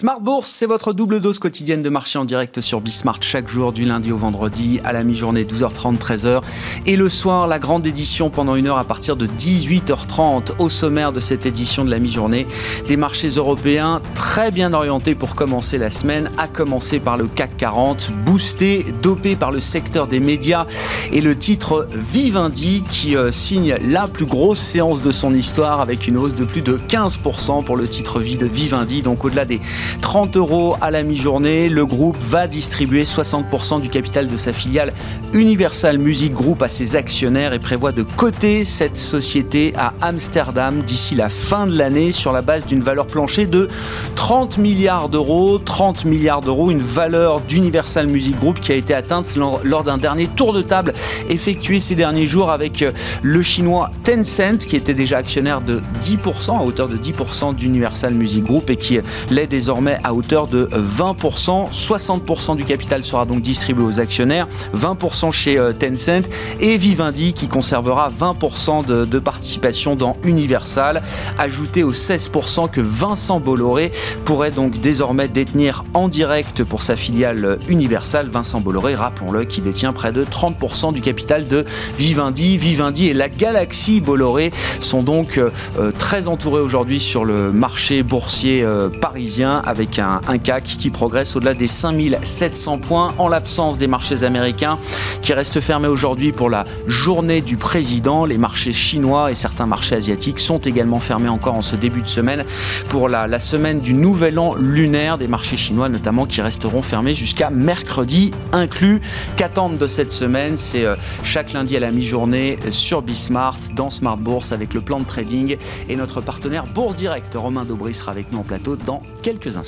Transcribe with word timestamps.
Smart 0.00 0.22
Bourse, 0.22 0.48
c'est 0.48 0.64
votre 0.64 0.94
double 0.94 1.20
dose 1.20 1.38
quotidienne 1.38 1.82
de 1.82 1.90
marché 1.90 2.18
en 2.18 2.24
direct 2.24 2.62
sur 2.62 2.80
Bismart 2.80 3.18
chaque 3.20 3.50
jour 3.50 3.70
du 3.70 3.84
lundi 3.84 4.12
au 4.12 4.16
vendredi 4.16 4.80
à 4.82 4.94
la 4.94 5.04
mi-journée 5.04 5.44
12h30 5.44 5.98
13h 5.98 6.40
et 6.86 6.96
le 6.96 7.10
soir 7.10 7.46
la 7.46 7.58
grande 7.58 7.86
édition 7.86 8.30
pendant 8.30 8.56
une 8.56 8.68
heure 8.68 8.78
à 8.78 8.84
partir 8.84 9.14
de 9.14 9.26
18h30 9.26 10.52
au 10.58 10.70
sommaire 10.70 11.12
de 11.12 11.20
cette 11.20 11.44
édition 11.44 11.84
de 11.84 11.90
la 11.90 11.98
mi-journée. 11.98 12.46
Des 12.88 12.96
marchés 12.96 13.28
européens 13.28 14.00
très 14.14 14.50
bien 14.50 14.72
orientés 14.72 15.14
pour 15.14 15.34
commencer 15.34 15.76
la 15.76 15.90
semaine 15.90 16.30
à 16.38 16.48
commencer 16.48 16.98
par 16.98 17.18
le 17.18 17.26
CAC 17.26 17.58
40 17.58 18.10
boosté 18.24 18.86
dopé 19.02 19.36
par 19.36 19.50
le 19.50 19.60
secteur 19.60 20.08
des 20.08 20.20
médias. 20.20 20.64
Et 21.12 21.20
le 21.20 21.36
titre 21.36 21.86
Vivendi 21.92 22.84
qui 22.90 23.18
euh, 23.18 23.32
signe 23.32 23.76
la 23.86 24.08
plus 24.08 24.24
grosse 24.24 24.60
séance 24.60 25.02
de 25.02 25.10
son 25.10 25.30
histoire 25.32 25.82
avec 25.82 26.08
une 26.08 26.16
hausse 26.16 26.34
de 26.34 26.46
plus 26.46 26.62
de 26.62 26.78
15% 26.88 27.64
pour 27.64 27.76
le 27.76 27.86
titre 27.86 28.18
Vivendi. 28.18 29.02
Donc 29.02 29.26
au-delà 29.26 29.44
des 29.44 29.60
30 30.00 30.36
euros 30.36 30.76
à 30.80 30.90
la 30.90 31.02
mi-journée. 31.02 31.68
Le 31.68 31.86
groupe 31.86 32.16
va 32.18 32.46
distribuer 32.46 33.04
60% 33.04 33.80
du 33.80 33.88
capital 33.88 34.28
de 34.28 34.36
sa 34.36 34.52
filiale 34.52 34.92
Universal 35.32 35.98
Music 35.98 36.32
Group 36.32 36.62
à 36.62 36.68
ses 36.68 36.96
actionnaires 36.96 37.52
et 37.52 37.58
prévoit 37.58 37.92
de 37.92 38.02
coter 38.02 38.64
cette 38.64 38.98
société 38.98 39.72
à 39.76 39.92
Amsterdam 40.00 40.82
d'ici 40.82 41.14
la 41.14 41.28
fin 41.28 41.66
de 41.66 41.76
l'année 41.76 42.12
sur 42.12 42.32
la 42.32 42.42
base 42.42 42.66
d'une 42.66 42.80
valeur 42.80 43.06
planchée 43.06 43.46
de 43.46 43.68
30 44.14 44.58
milliards 44.58 45.08
d'euros. 45.08 45.58
30 45.58 46.04
milliards 46.04 46.40
d'euros, 46.40 46.70
une 46.70 46.78
valeur 46.78 47.40
d'Universal 47.40 48.06
Music 48.06 48.38
Group 48.38 48.60
qui 48.60 48.72
a 48.72 48.76
été 48.76 48.94
atteinte 48.94 49.36
lors 49.36 49.84
d'un 49.84 49.98
dernier 49.98 50.26
tour 50.26 50.52
de 50.52 50.62
table 50.62 50.92
effectué 51.28 51.80
ces 51.80 51.94
derniers 51.94 52.26
jours 52.26 52.50
avec 52.50 52.82
euh, 52.82 52.92
le 53.22 53.42
chinois 53.42 53.90
Tencent 54.04 54.66
qui 54.66 54.76
était 54.76 54.94
déjà 54.94 55.18
actionnaire 55.18 55.60
de 55.60 55.80
10% 56.02 56.58
à 56.58 56.62
hauteur 56.62 56.88
de 56.88 56.96
10% 56.96 57.54
d'Universal 57.54 58.14
Music 58.14 58.44
Group 58.44 58.70
et 58.70 58.76
qui 58.76 58.98
l'est 59.30 59.46
désormais 59.46 59.79
à 60.02 60.14
hauteur 60.14 60.46
de 60.46 60.66
20%. 60.66 61.70
60% 61.72 62.56
du 62.56 62.64
capital 62.64 63.04
sera 63.04 63.24
donc 63.24 63.42
distribué 63.42 63.84
aux 63.84 64.00
actionnaires, 64.00 64.46
20% 64.74 65.32
chez 65.32 65.58
euh, 65.58 65.72
Tencent 65.72 66.28
et 66.60 66.76
Vivendi 66.76 67.32
qui 67.32 67.48
conservera 67.48 68.10
20% 68.10 68.84
de, 68.84 69.18
participation 69.18 69.96
dans 69.96 70.16
Universal. 70.24 71.02
Ajouté 71.38 71.82
aux 71.82 71.92
16% 71.92 72.70
que 72.70 72.80
Vincent 72.80 73.40
Bolloré 73.40 73.92
pourrait 74.24 74.50
donc 74.50 74.80
désormais 74.80 75.28
détenir 75.28 75.84
en 75.94 76.08
direct 76.08 76.64
pour 76.64 76.82
sa 76.82 76.96
filiale 76.96 77.58
Universal. 77.68 78.28
Vincent 78.28 78.60
Bolloré, 78.60 78.94
rappelons-le, 78.94 79.44
qui 79.44 79.60
détient 79.60 79.92
près 79.92 80.12
de 80.12 80.24
30% 80.24 80.92
du 80.92 81.00
capital 81.00 81.48
de 81.48 81.64
Vivendi. 81.98 82.56
Vivendi 82.58 83.08
et 83.08 83.14
la 83.14 83.28
galaxie 83.28 84.00
Bolloré 84.00 84.52
sont 84.80 85.02
donc 85.02 85.38
euh, 85.38 85.50
euh, 85.78 85.92
très 85.92 86.28
entourés 86.28 86.60
aujourd'hui 86.60 87.00
sur 87.00 87.24
le 87.24 87.52
marché 87.52 88.02
boursier 88.02 88.66
parisien 89.00 89.62
avec 89.70 89.98
un, 89.98 90.20
CAC 90.42 90.64
qui 90.64 90.90
progresse 90.90 91.36
au-delà 91.36 91.54
des 91.54 91.66
5700 91.66 92.78
points 92.78 93.14
en 93.18 93.28
l'absence 93.28 93.78
des 93.78 93.86
marchés 93.86 94.24
américains 94.24 94.78
qui 95.22 95.32
restent 95.32 95.60
fermés 95.60 95.88
aujourd'hui 95.88 96.32
pour 96.32 96.50
la 96.50 96.64
journée 96.86 97.40
du 97.40 97.56
président. 97.56 98.24
Les 98.24 98.36
marchés 98.36 98.72
chinois 98.72 99.30
et 99.30 99.34
certains 99.34 99.66
marchés 99.66 99.94
asiatiques 99.94 100.40
sont 100.40 100.58
également 100.58 101.00
fermés 101.00 101.28
encore 101.28 101.54
en 101.54 101.62
ce 101.62 101.76
début 101.76 102.02
de 102.02 102.08
semaine 102.08 102.44
pour 102.88 103.08
la, 103.08 103.38
semaine 103.38 103.80
du 103.80 103.94
nouvel 103.94 104.38
an 104.38 104.54
lunaire 104.56 105.16
des 105.16 105.28
marchés 105.28 105.56
chinois 105.56 105.88
notamment 105.88 106.26
qui 106.26 106.42
resteront 106.42 106.82
fermés 106.82 107.14
jusqu'à 107.14 107.50
mercredi 107.50 108.32
inclus. 108.52 109.00
Qu'attendre 109.36 109.78
de 109.78 109.86
cette 109.86 110.12
semaine? 110.12 110.56
C'est 110.56 110.84
euh, 110.84 110.96
chaque 111.22 111.52
lundi 111.52 111.76
à 111.76 111.80
la 111.80 111.90
mi-journée 111.90 112.56
sur 112.70 113.02
Bismart 113.02 113.58
dans 113.76 113.88
Smart 113.88 114.18
Bourse 114.18 114.52
avec 114.52 114.74
le 114.74 114.80
plan 114.80 114.98
de 114.98 115.04
trading 115.04 115.56
et 115.88 115.96
notre 115.96 116.20
partenaire 116.20 116.64
Bourse 116.64 116.96
Direct. 116.96 117.34
Romain 117.34 117.64
Daubry 117.64 117.94
sera 117.94 118.10
avec 118.10 118.32
nous 118.32 118.40
en 118.40 118.44
plateau 118.44 118.76
dans 118.76 119.02
quelques 119.22 119.56
instants. 119.56 119.59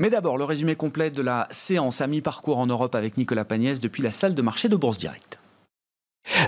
Mais 0.00 0.10
d'abord, 0.10 0.38
le 0.38 0.44
résumé 0.44 0.76
complet 0.76 1.10
de 1.10 1.20
la 1.20 1.48
séance 1.50 2.00
à 2.00 2.06
mi-parcours 2.06 2.58
en 2.58 2.66
Europe 2.66 2.94
avec 2.94 3.16
Nicolas 3.18 3.44
Pagnès 3.44 3.80
depuis 3.80 4.02
la 4.02 4.12
salle 4.12 4.34
de 4.34 4.42
marché 4.42 4.68
de 4.68 4.76
Bourse 4.76 4.96
Direct. 4.96 5.38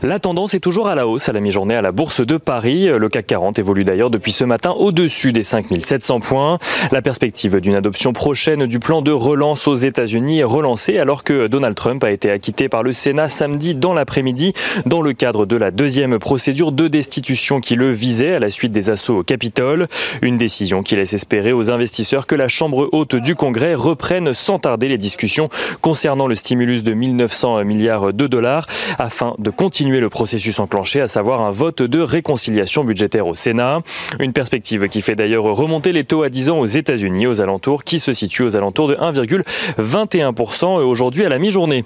La 0.03 0.19
tendance 0.19 0.55
est 0.55 0.61
toujours 0.61 0.89
à 0.89 0.95
la 0.95 1.07
hausse 1.07 1.29
à 1.29 1.33
la 1.33 1.41
mi-journée 1.41 1.75
à 1.75 1.83
la 1.83 1.93
Bourse 1.93 2.21
de 2.21 2.37
Paris. 2.37 2.87
Le 2.87 3.09
CAC 3.09 3.27
40 3.27 3.59
évolue 3.59 3.85
d'ailleurs 3.85 4.11
depuis 4.11 4.33
ce 4.33 4.45
matin 4.45 4.71
au-dessus 4.71 5.33
des 5.33 5.43
5700 5.43 6.21
points. 6.21 6.59
La 6.93 7.03
perspective 7.03 7.61
d'une 7.61 7.75
adoption 7.75 8.13
prochaine 8.13 8.67
du 8.67 8.79
plan 8.79 9.03
de 9.03 9.11
relance 9.11 9.67
aux 9.67 9.75
États-Unis 9.75 10.41
est 10.41 10.45
relancée 10.45 10.99
alors 10.99 11.25
que 11.25 11.47
Donald 11.47 11.75
Trump 11.75 12.03
a 12.05 12.11
été 12.11 12.31
acquitté 12.31 12.69
par 12.69 12.83
le 12.83 12.93
Sénat 12.93 13.29
samedi 13.29 13.75
dans 13.75 13.95
l'après-midi 13.95 14.53
dans 14.87 15.03
le 15.03 15.13
cadre 15.13 15.47
de 15.47 15.57
la 15.57 15.71
deuxième 15.71 16.19
procédure 16.19 16.73
de 16.73 16.89
destitution 16.89 17.61
qui 17.61 17.75
le 17.75 17.91
visait 17.91 18.35
à 18.35 18.39
la 18.39 18.51
suite 18.51 18.73
des 18.73 18.91
assauts 18.91 19.19
au 19.19 19.23
Capitole. 19.23 19.89
Une 20.23 20.37
décision 20.37 20.83
qui 20.83 20.97
laisse 20.97 21.15
espérer 21.15 21.53
aux 21.53 21.71
investisseurs 21.71 22.27
que 22.27 22.35
la 22.35 22.49
Chambre 22.49 22.89
haute 22.93 23.17
du 23.17 23.35
Congrès 23.35 23.75
reprenne 23.75 24.35
sans 24.35 24.59
tarder 24.59 24.89
les 24.89 24.99
discussions 24.99 25.49
concernant 25.81 26.27
le 26.27 26.35
stimulus 26.35 26.85
de 26.85 26.93
1900 26.93 27.65
milliards 27.65 28.13
de 28.13 28.27
dollars 28.27 28.67
afin 28.99 29.35
de 29.39 29.51
continuer 29.51 29.70
continuer 29.71 30.01
le 30.01 30.09
processus 30.09 30.59
enclenché, 30.59 31.01
à 31.01 31.07
savoir 31.07 31.43
un 31.43 31.53
vote 31.53 31.81
de 31.81 32.01
réconciliation 32.01 32.83
budgétaire 32.83 33.29
au 33.29 33.37
Sénat. 33.37 33.83
Une 34.19 34.33
perspective 34.33 34.89
qui 34.89 35.01
fait 35.01 35.15
d'ailleurs 35.15 35.45
remonter 35.45 35.93
les 35.93 36.03
taux 36.03 36.25
à 36.25 36.29
10 36.29 36.51
ans 36.51 36.59
aux 36.59 36.67
États-Unis, 36.67 37.29
aux 37.29 37.41
alentours, 37.41 37.85
qui 37.85 38.01
se 38.01 38.13
situent 38.13 38.43
aux 38.43 38.57
alentours 38.57 38.89
de 38.89 38.97
1,21% 38.97 40.83
aujourd'hui 40.83 41.25
à 41.25 41.29
la 41.29 41.39
mi-journée. 41.39 41.85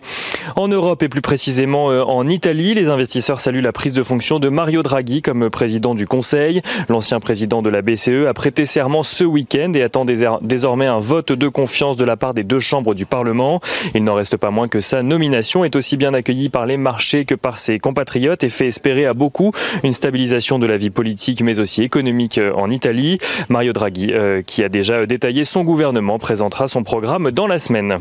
En 0.56 0.66
Europe 0.66 1.02
et 1.02 1.10
plus 1.10 1.20
précisément 1.20 1.90
euh, 1.90 2.02
en 2.04 2.26
Italie, 2.26 2.72
les 2.72 2.88
investisseurs 2.88 3.38
saluent 3.38 3.60
la 3.60 3.72
prise 3.72 3.92
de 3.92 4.02
fonction 4.02 4.38
de 4.38 4.48
Mario 4.48 4.82
Draghi 4.82 5.20
comme 5.20 5.50
président 5.50 5.94
du 5.94 6.06
Conseil. 6.06 6.62
L'ancien 6.88 7.20
président 7.20 7.60
de 7.60 7.68
la 7.68 7.82
BCE 7.82 8.26
a 8.26 8.32
prêté 8.32 8.64
serment 8.64 9.02
ce 9.02 9.24
week-end 9.24 9.72
et 9.74 9.82
attend 9.82 10.06
désormais 10.06 10.86
un 10.86 11.00
vote 11.00 11.32
de 11.32 11.48
confiance 11.48 11.98
de 11.98 12.04
la 12.06 12.16
part 12.16 12.32
des 12.32 12.44
deux 12.44 12.60
chambres 12.60 12.94
du 12.94 13.04
Parlement. 13.04 13.60
Il 13.94 14.04
n'en 14.04 14.14
reste 14.14 14.38
pas 14.38 14.50
moins 14.50 14.68
que 14.68 14.80
sa 14.80 15.02
nomination 15.02 15.66
est 15.66 15.76
aussi 15.76 15.98
bien 15.98 16.14
accueillie 16.14 16.48
par 16.48 16.64
les 16.64 16.78
marchés 16.78 17.26
que 17.26 17.34
par 17.34 17.58
ses 17.58 17.73
compatriotes 17.78 18.42
et 18.44 18.50
fait 18.50 18.66
espérer 18.66 19.06
à 19.06 19.14
beaucoup 19.14 19.52
une 19.82 19.92
stabilisation 19.92 20.58
de 20.58 20.66
la 20.66 20.76
vie 20.76 20.90
politique 20.90 21.42
mais 21.42 21.58
aussi 21.58 21.82
économique 21.82 22.38
euh, 22.38 22.52
en 22.54 22.70
Italie. 22.70 23.18
Mario 23.48 23.72
Draghi, 23.72 24.12
euh, 24.12 24.42
qui 24.42 24.64
a 24.64 24.68
déjà 24.68 25.06
détaillé 25.06 25.44
son 25.44 25.62
gouvernement, 25.62 26.18
présentera 26.18 26.68
son 26.68 26.82
programme 26.82 27.30
dans 27.30 27.46
la 27.46 27.58
semaine. 27.58 27.98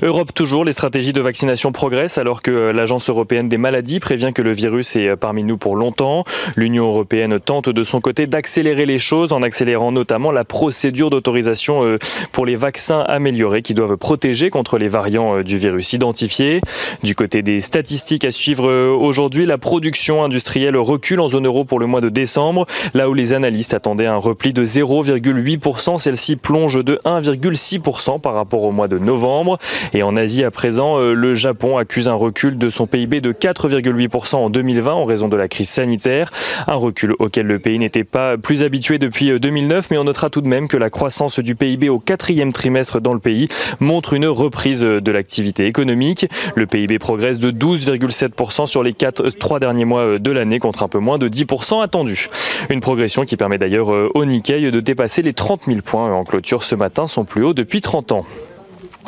Europe 0.00 0.32
toujours, 0.32 0.64
les 0.64 0.72
stratégies 0.72 1.12
de 1.12 1.20
vaccination 1.20 1.72
progressent 1.72 2.18
alors 2.18 2.40
que 2.40 2.50
l'Agence 2.50 3.10
européenne 3.10 3.48
des 3.48 3.58
maladies 3.58 4.00
prévient 4.00 4.32
que 4.34 4.42
le 4.42 4.52
virus 4.52 4.96
est 4.96 5.16
parmi 5.16 5.44
nous 5.44 5.58
pour 5.58 5.76
longtemps. 5.76 6.24
L'Union 6.56 6.86
européenne 6.86 7.38
tente 7.38 7.68
de 7.68 7.84
son 7.84 8.00
côté 8.00 8.26
d'accélérer 8.26 8.86
les 8.86 8.98
choses 8.98 9.32
en 9.32 9.42
accélérant 9.42 9.92
notamment 9.92 10.32
la 10.32 10.44
procédure 10.44 11.10
d'autorisation 11.10 11.84
euh, 11.84 11.98
pour 12.32 12.46
les 12.46 12.56
vaccins 12.56 13.00
améliorés 13.00 13.62
qui 13.62 13.74
doivent 13.74 13.96
protéger 13.96 14.50
contre 14.50 14.78
les 14.78 14.88
variants 14.88 15.38
euh, 15.38 15.42
du 15.42 15.58
virus 15.58 15.92
identifiés. 15.92 16.60
Du 17.02 17.14
côté 17.14 17.42
des 17.42 17.60
statistiques 17.60 18.24
à 18.24 18.30
suivre 18.30 18.68
euh, 18.68 18.88
aujourd'hui, 18.88 19.46
la 19.46 19.58
production 19.58 20.24
industrielle 20.24 20.76
recule 20.76 21.20
en 21.20 21.28
zone 21.28 21.46
euro 21.46 21.64
pour 21.64 21.78
le 21.78 21.86
mois 21.86 22.00
de 22.00 22.08
décembre, 22.08 22.66
là 22.94 23.08
où 23.08 23.14
les 23.14 23.32
analystes 23.32 23.74
attendaient 23.74 24.06
un 24.06 24.16
repli 24.16 24.52
de 24.52 24.64
0,8%, 24.64 25.98
celle-ci 25.98 26.36
plonge 26.36 26.82
de 26.82 27.00
1,6% 27.04 28.20
par 28.20 28.34
rapport 28.34 28.62
au 28.62 28.72
mois 28.72 28.88
de 28.88 28.98
novembre. 28.98 29.58
Et 29.92 30.02
en 30.02 30.16
Asie, 30.16 30.44
à 30.44 30.50
présent, 30.50 30.98
euh, 30.98 31.14
le 31.14 31.34
Japon 31.34 31.76
accuse 31.76 32.08
un 32.08 32.14
recul 32.14 32.58
de 32.58 32.70
son 32.70 32.86
PIB 32.86 33.20
de 33.20 33.32
4,8% 33.32 34.36
en 34.36 34.50
2020 34.50 34.92
en 34.92 35.04
raison 35.04 35.28
de 35.28 35.36
la 35.36 35.48
crise 35.48 35.68
sanitaire. 35.68 36.30
Un 36.66 36.74
recul 36.74 37.14
auquel 37.18 37.46
le 37.46 37.58
pays 37.58 37.78
n'était 37.78 38.04
pas 38.04 38.36
plus 38.36 38.62
habitué 38.62 38.98
depuis 38.98 39.38
2009, 39.38 39.84
euh, 39.84 39.88
mais 39.90 39.98
on 39.98 40.04
notera 40.04 40.30
tout 40.30 40.40
de 40.40 40.48
même 40.48 40.68
que 40.68 40.76
la 40.76 40.90
croissance 40.90 41.38
du 41.38 41.54
PIB 41.54 41.88
au 41.88 41.98
quatrième 41.98 42.52
trimestre 42.52 43.00
dans 43.00 43.14
le 43.14 43.20
pays 43.20 43.48
montre 43.80 44.14
une 44.14 44.26
reprise 44.26 44.80
de 44.80 45.12
l'activité 45.12 45.66
économique. 45.66 46.26
Le 46.54 46.66
PIB 46.66 46.98
progresse 46.98 47.38
de 47.38 47.50
12,7% 47.50 48.66
sur 48.66 48.82
les 48.82 48.92
4, 48.92 49.30
3 49.30 49.58
derniers 49.58 49.84
mois 49.84 50.18
de 50.18 50.30
l'année 50.30 50.58
contre 50.58 50.82
un 50.82 50.88
peu 50.88 50.98
moins 50.98 51.18
de 51.18 51.28
10% 51.28 51.82
attendu. 51.82 52.28
Une 52.70 52.80
progression 52.80 53.24
qui 53.24 53.36
permet 53.36 53.58
d'ailleurs 53.58 53.92
euh, 53.92 54.10
au 54.14 54.24
Nikkei 54.24 54.70
de 54.70 54.80
dépasser 54.80 55.22
les 55.22 55.32
30 55.32 55.62
000 55.62 55.80
points 55.82 56.12
en 56.12 56.24
clôture 56.24 56.62
ce 56.62 56.74
matin, 56.74 57.06
son 57.06 57.24
plus 57.24 57.44
haut 57.44 57.54
depuis 57.54 57.80
30 57.80 58.12
ans. 58.12 58.26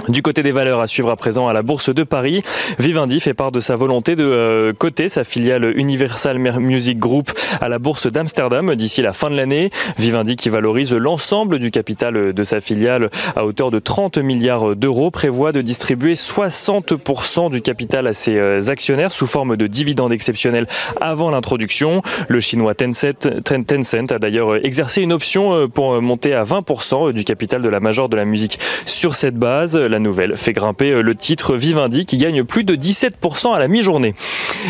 Du 0.08 0.20
côté 0.20 0.43
des 0.43 0.52
valeurs 0.52 0.81
à 0.81 0.87
suivre 0.87 1.08
à 1.08 1.17
présent 1.17 1.49
à 1.49 1.55
la 1.55 1.62
Bourse 1.62 1.88
de 1.88 2.02
Paris, 2.02 2.43
Vivendi 2.79 3.20
fait 3.20 3.32
part 3.32 3.52
de 3.52 3.61
sa 3.61 3.75
volonté 3.75 4.17
de 4.17 4.25
euh, 4.25 4.73
coter 4.75 5.08
sa 5.08 5.25
filiale 5.25 5.73
Universal 5.76 6.38
Music 6.38 6.99
Group 6.99 7.32
à 7.61 7.70
la 7.70 7.79
Bourse 7.79 8.06
d'Amsterdam 8.06 8.75
d'ici 8.75 9.00
la 9.00 9.14
fin 9.14 9.31
de 9.31 9.37
l'année. 9.37 9.70
Vivendi 9.96 10.37
qui 10.37 10.50
valorise 10.50 10.93
l'ensemble 10.93 11.58
du 11.58 11.70
capital 11.70 12.35
de 12.35 12.44
sa 12.44 12.61
filiale 12.61 13.08
à 13.35 13.46
hauteur 13.46 13.70
de 13.70 13.79
30 13.79 14.19
milliards 14.19 14.76
d'euros 14.76 15.11
prévoit 15.11 15.52
de 15.52 15.62
distribuer 15.62 16.14
60% 16.14 17.50
du 17.50 17.62
capital 17.62 18.06
à 18.06 18.12
ses 18.12 18.37
euh, 18.37 18.69
actionnaires 18.69 19.12
sous 19.12 19.26
forme 19.26 19.56
de 19.56 19.67
dividendes 19.67 20.12
exceptionnels 20.12 20.67
avant 21.00 21.31
l'introduction. 21.31 22.02
Le 22.29 22.41
chinois 22.41 22.75
Tencent, 22.75 23.43
Tencent 23.44 24.12
a 24.12 24.19
d'ailleurs 24.19 24.56
exercé 24.67 25.00
une 25.00 25.14
option 25.14 25.55
euh, 25.55 25.67
pour 25.67 26.02
monter 26.02 26.35
à 26.35 26.44
20% 26.44 27.12
du 27.12 27.25
capital 27.25 27.62
de 27.62 27.69
la 27.70 27.81
major 27.81 28.11
de 28.11 28.17
la 28.17 28.26
musique 28.26 28.58
sur 28.85 29.14
cette 29.14 29.37
base. 29.37 29.79
La 29.89 29.99
nouvelle 29.99 30.37
fait 30.37 30.53
grimper 30.53 31.03
le 31.03 31.15
titre 31.15 31.57
Vivendi 31.57 32.07
qui 32.07 32.17
gagne 32.17 32.45
plus 32.45 32.65
de 32.65 32.75
17% 32.75 33.55
à 33.55 33.59
la 33.59 33.69
mi-journée. 33.69 34.15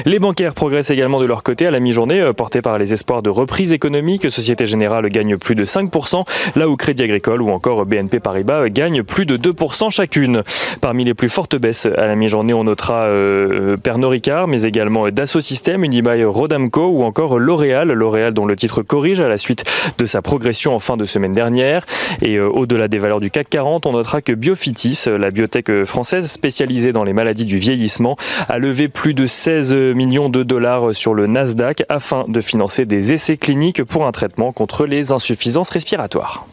Les 0.07 0.19
bancaires 0.19 0.55
progressent 0.55 0.91
également 0.91 1.21
de 1.21 1.27
leur 1.27 1.43
côté 1.43 1.67
à 1.67 1.71
la 1.71 1.81
mi-journée, 1.81 2.33
portés 2.37 2.63
par 2.63 2.79
les 2.79 2.93
espoirs 2.93 3.23
de 3.23 3.31
reprise 3.31 3.73
économique. 3.73 4.31
Société 4.31 4.67
Générale 4.67 5.09
gagne 5.09 5.37
plus 5.37 5.55
de 5.55 5.65
5%, 5.65 6.25
là 6.57 6.69
où 6.69 6.77
Crédit 6.77 7.05
Agricole 7.05 7.43
ou 7.43 7.51
encore 7.51 7.87
BNP 7.87 8.21
Paribas 8.21 8.69
gagnent 8.69 9.03
plus 9.03 9.27
de 9.27 9.37
2% 9.37 9.91
chacune. 9.91 10.43
Parmi 10.81 11.05
les 11.05 11.15
plus 11.15 11.29
fortes 11.29 11.57
baisses 11.57 11.87
à 11.87 12.07
la 12.07 12.17
mi-journée, 12.17 12.55
on 12.55 12.65
notera 12.65 13.05
euh, 13.05 13.77
Pernod 13.77 14.11
Ricard, 14.11 14.49
mais 14.49 14.63
également 14.63 15.09
Dassault 15.11 15.41
Systèmes, 15.41 15.85
Unibail 15.85 16.25
Rodamco 16.25 16.89
ou 16.89 17.05
encore 17.05 17.39
L'Oréal. 17.39 17.93
L'Oréal 17.93 18.35
dont 18.35 18.47
le 18.47 18.57
titre 18.57 18.83
corrige 18.83 19.21
à 19.21 19.29
la 19.29 19.39
suite 19.39 19.65
de 19.99 20.07
sa 20.07 20.23
progression 20.23 20.75
en 20.75 20.81
fin 20.81 20.97
de 20.97 21.05
semaine 21.05 21.35
dernière. 21.35 21.87
Et 22.23 22.37
euh, 22.37 22.49
au-delà 22.49 22.89
des 22.89 22.99
valeurs 22.99 23.21
du 23.21 23.31
CAC 23.31 23.49
40, 23.51 23.87
on 23.87 23.93
notera 23.93 24.21
que 24.21 24.33
Biofitis, 24.33 25.04
la 25.07 25.31
biotech 25.31 25.85
française 25.85 26.31
spécialisée 26.31 26.93
dans 26.93 27.05
les 27.05 27.13
maladies 27.13 27.45
du 27.45 27.59
vieillissement, 27.59 28.17
a 28.49 28.59
levé 28.59 28.89
plus 28.89 29.15
de 29.15 29.27
16 29.27 29.73
millions 29.95 30.29
de 30.29 30.43
dollars 30.43 30.95
sur 30.95 31.15
le 31.15 31.27
Nasdaq 31.27 31.85
afin 31.89 32.25
de 32.29 32.41
financer 32.41 32.85
des 32.85 33.13
essais 33.13 33.37
cliniques 33.37 33.85
pour 33.85 34.07
un 34.07 34.13
traitement 34.13 34.53
contre 34.53 34.87
les 34.87 35.13
insuffisances 35.13 35.71
respiratoires. 35.71 36.47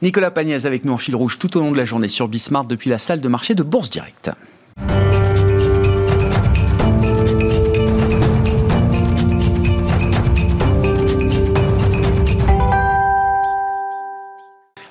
Nicolas 0.00 0.30
Pagnès 0.30 0.64
avec 0.64 0.84
nous 0.84 0.92
en 0.92 0.98
fil 0.98 1.16
rouge 1.16 1.38
tout 1.38 1.56
au 1.56 1.60
long 1.60 1.72
de 1.72 1.76
la 1.76 1.84
journée 1.84 2.08
sur 2.08 2.28
Bismarck 2.28 2.68
depuis 2.68 2.88
la 2.88 2.98
salle 2.98 3.20
de 3.20 3.28
marché 3.28 3.54
de 3.54 3.62
Bourse 3.62 3.90
Directe. 3.90 4.30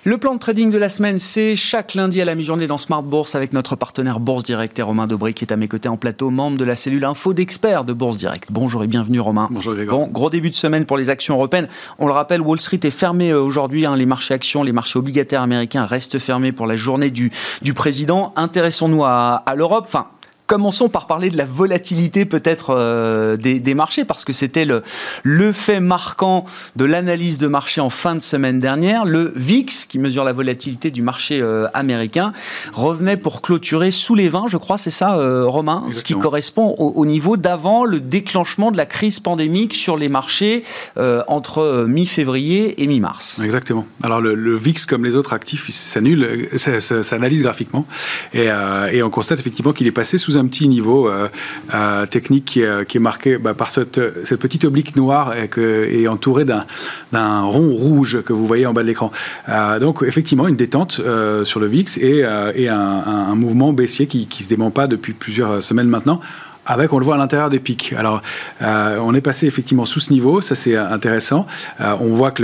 Le 0.07 0.17
plan 0.17 0.33
de 0.35 0.39
trading 0.39 0.69
de 0.69 0.77
la 0.77 0.87
semaine, 0.87 1.19
c'est 1.19 1.57
chaque 1.57 1.93
lundi 1.93 2.21
à 2.21 2.23
la 2.23 2.33
mi-journée 2.33 2.65
dans 2.65 2.77
Smart 2.77 3.03
Bourse 3.03 3.35
avec 3.35 3.51
notre 3.51 3.75
partenaire 3.75 4.21
Bourse 4.21 4.45
Direct 4.45 4.79
et 4.79 4.81
Romain 4.81 5.05
Dobré 5.05 5.33
qui 5.33 5.43
est 5.43 5.51
à 5.51 5.57
mes 5.57 5.67
côtés 5.67 5.89
en 5.89 5.97
plateau, 5.97 6.29
membre 6.29 6.57
de 6.57 6.63
la 6.63 6.77
cellule 6.77 7.03
info 7.03 7.33
d'experts 7.33 7.83
de 7.83 7.91
Bourse 7.91 8.15
Direct. 8.15 8.47
Bonjour 8.49 8.85
et 8.85 8.87
bienvenue 8.87 9.19
Romain. 9.19 9.49
Bonjour 9.51 9.75
Grégoire. 9.75 9.97
Bon, 9.97 10.07
gros 10.07 10.29
début 10.29 10.49
de 10.49 10.55
semaine 10.55 10.85
pour 10.85 10.95
les 10.95 11.09
actions 11.09 11.35
européennes. 11.35 11.67
On 11.99 12.07
le 12.07 12.13
rappelle, 12.13 12.39
Wall 12.39 12.57
Street 12.57 12.79
est 12.83 12.89
fermé 12.89 13.31
euh, 13.31 13.41
aujourd'hui. 13.41 13.85
Hein. 13.85 13.97
les 13.97 14.05
marchés 14.05 14.33
actions, 14.33 14.63
les 14.63 14.71
marchés 14.71 14.97
obligataires 14.97 15.41
américains 15.41 15.85
restent 15.85 16.19
fermés 16.19 16.53
pour 16.53 16.67
la 16.67 16.77
journée 16.77 17.09
du, 17.09 17.29
du 17.61 17.73
président. 17.73 18.31
Intéressons-nous 18.37 19.03
à, 19.03 19.43
à 19.45 19.55
l'Europe. 19.55 19.83
Enfin, 19.87 20.07
Commençons 20.47 20.87
par 20.87 21.07
parler 21.07 21.29
de 21.29 21.35
la 21.35 21.43
volatilité 21.43 22.23
peut-être 22.23 22.69
euh, 22.69 23.35
des, 23.35 23.73
marchés, 23.73 24.05
parce 24.05 24.23
que 24.23 24.31
c'était 24.31 24.63
le, 24.63 24.81
le 25.23 25.51
fait 25.51 25.81
marquant 25.81 26.45
de 26.77 26.85
l'analyse 26.85 27.37
de 27.37 27.47
marché 27.47 27.81
en 27.81 27.89
fin 27.89 28.15
de 28.15 28.21
semaine 28.21 28.57
dernière. 28.59 29.03
Le 29.03 29.33
VIX, 29.35 29.85
qui 29.85 29.99
mesure 29.99 30.23
la 30.23 30.31
volatilité 30.31 30.89
du 30.89 31.01
marché 31.01 31.41
euh, 31.41 31.67
américain, 31.73 32.31
revenait 32.71 33.17
pour 33.17 33.41
clôturer 33.41 33.91
sous 33.91 34.15
les 34.15 34.29
20, 34.29 34.45
je 34.47 34.55
crois, 34.55 34.77
c'est 34.77 34.89
ça, 34.89 35.17
euh, 35.17 35.45
Romain, 35.45 35.83
ce 35.89 36.05
qui 36.05 36.13
correspond 36.13 36.75
au, 36.77 37.05
niveau 37.05 37.35
d'avant 37.35 37.83
le 37.83 37.99
déclenchement 37.99 38.71
de 38.71 38.77
la 38.77 38.85
crise 38.85 39.19
pandémique 39.19 39.73
sur 39.73 39.97
les 39.97 40.07
marchés 40.07 40.63
entre 40.95 41.85
mi-février 41.89 42.81
et 42.81 42.87
mi-mars. 42.87 43.39
Exactement. 43.43 43.85
Alors 44.01 44.21
le, 44.21 44.55
VIX, 44.55 44.85
comme 44.85 45.03
les 45.03 45.17
autres 45.17 45.33
actifs, 45.33 45.69
s'annule, 45.71 46.47
s'analyse 46.55 47.43
graphiquement, 47.43 47.85
et, 48.33 48.47
et 48.93 49.03
on 49.03 49.09
constate 49.09 49.39
effectivement 49.39 49.73
qu'il 49.73 49.87
est 49.87 49.91
passé 49.91 50.17
sous 50.17 50.36
un 50.37 50.47
petit 50.47 50.67
niveau 50.67 51.07
euh, 51.07 51.27
euh, 51.73 52.05
technique 52.05 52.45
qui 52.45 52.61
est, 52.61 52.99
marqué 52.99 53.37
bah, 53.37 53.53
par 53.53 53.69
cette, 53.69 53.99
petite 54.37 54.65
oblique 54.65 54.95
noire 54.95 55.35
et, 55.37 55.47
que, 55.47 56.07
entourée 56.07 56.45
d'un 56.45 57.41
rond 57.41 57.73
rouge 57.73 58.21
que 58.21 58.33
vous 58.33 58.45
voyez 58.45 58.65
en 58.65 58.73
bas 58.73 58.83
de 58.83 58.87
l'écran. 58.87 59.11
Euh, 59.49 59.79
donc 59.79 60.03
effectivement, 60.05 60.47
une 60.47 60.55
détente 60.55 61.01
sur 61.43 61.59
le 61.59 61.67
VIX 61.67 61.97
et, 61.97 62.23
un, 62.23 63.35
mouvement 63.35 63.73
baissier 63.73 64.07
qui 64.07 64.27
ne 64.29 64.43
se 64.43 64.49
dément 64.49 64.71
pas 64.71 64.87
depuis 64.87 65.13
plusieurs 65.13 65.61
semaines 65.61 65.87
maintenant 65.87 66.21
avec, 66.67 66.91
on 66.91 66.99
le 66.99 67.05
voit 67.05 67.15
à 67.15 67.17
l'intérieur 67.17 67.49
des 67.49 67.59
pics. 67.59 67.93
Alors, 67.97 68.21
euh, 68.61 68.99
on 69.01 69.13
est 69.13 69.21
passé 69.21 69.47
effectivement 69.47 69.85
sous 69.85 70.01
ce 70.01 70.11
niveau, 70.11 70.41
ça 70.41 70.53
c'est 70.53 70.75
intéressant. 70.75 71.47
Euh, 71.79 71.95
on 72.01 72.07
voit 72.07 72.31
que 72.31 72.43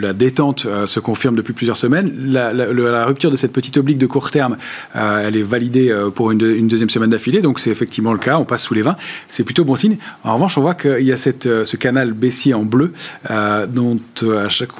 la 0.00 0.12
détente 0.14 0.64
euh, 0.66 0.86
se 0.86 1.00
confirme 1.00 1.36
depuis 1.36 1.52
plusieurs 1.52 1.76
semaines. 1.76 2.10
La, 2.26 3.04
rupture 3.06 3.30
de 3.30 3.36
cette 3.36 3.52
petite 3.52 3.76
oblique 3.76 3.98
de 3.98 4.06
court 4.06 4.30
terme, 4.30 4.56
elle 4.94 5.36
est 5.36 5.42
validée 5.42 5.94
pour 6.14 6.30
une, 6.30 6.38
deuxième 6.38 6.88
semaine 6.88 7.10
d'affilée, 7.10 7.40
donc 7.40 7.60
c'est 7.60 7.70
effectivement 7.70 8.12
le 8.12 8.18
cas, 8.18 8.38
on 8.38 8.44
passe 8.44 8.62
sous 8.62 8.74
les 8.74 8.82
20. 8.82 8.96
C'est 9.28 9.44
plutôt 9.44 9.64
bon 9.64 9.76
signe. 9.76 9.98
En 10.24 10.34
revanche, 10.34 10.56
on 10.56 10.62
voit 10.62 10.74
qu'il 10.74 11.02
y 11.02 11.12
a 11.12 11.16
ce 11.16 11.76
canal 11.76 12.12
baissier 12.12 12.54
en 12.54 12.62
bleu, 12.62 12.92
dont, 13.68 13.98
à 14.22 14.48
chaque, 14.48 14.70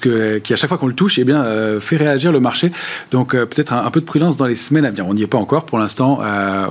que, 0.00 0.38
qui 0.38 0.52
à 0.52 0.56
chaque 0.56 0.68
fois 0.68 0.78
qu'on 0.78 0.86
le 0.86 0.94
touche, 0.94 1.18
eh 1.18 1.24
bien, 1.24 1.44
fait 1.80 1.96
réagir 1.96 2.32
le 2.32 2.40
marché. 2.40 2.72
Donc 3.10 3.32
peut-être 3.32 3.74
un, 3.74 3.90
peu 3.90 4.00
de 4.00 4.06
prudence 4.06 4.36
dans 4.36 4.46
les 4.46 4.56
semaines 4.56 4.86
à 4.86 4.90
venir. 4.90 5.06
On 5.06 5.14
n'y 5.14 5.22
est 5.22 5.28
pas 5.28 5.38
encore 5.38 5.66
pour 5.66 5.78
l'instant. 5.78 6.20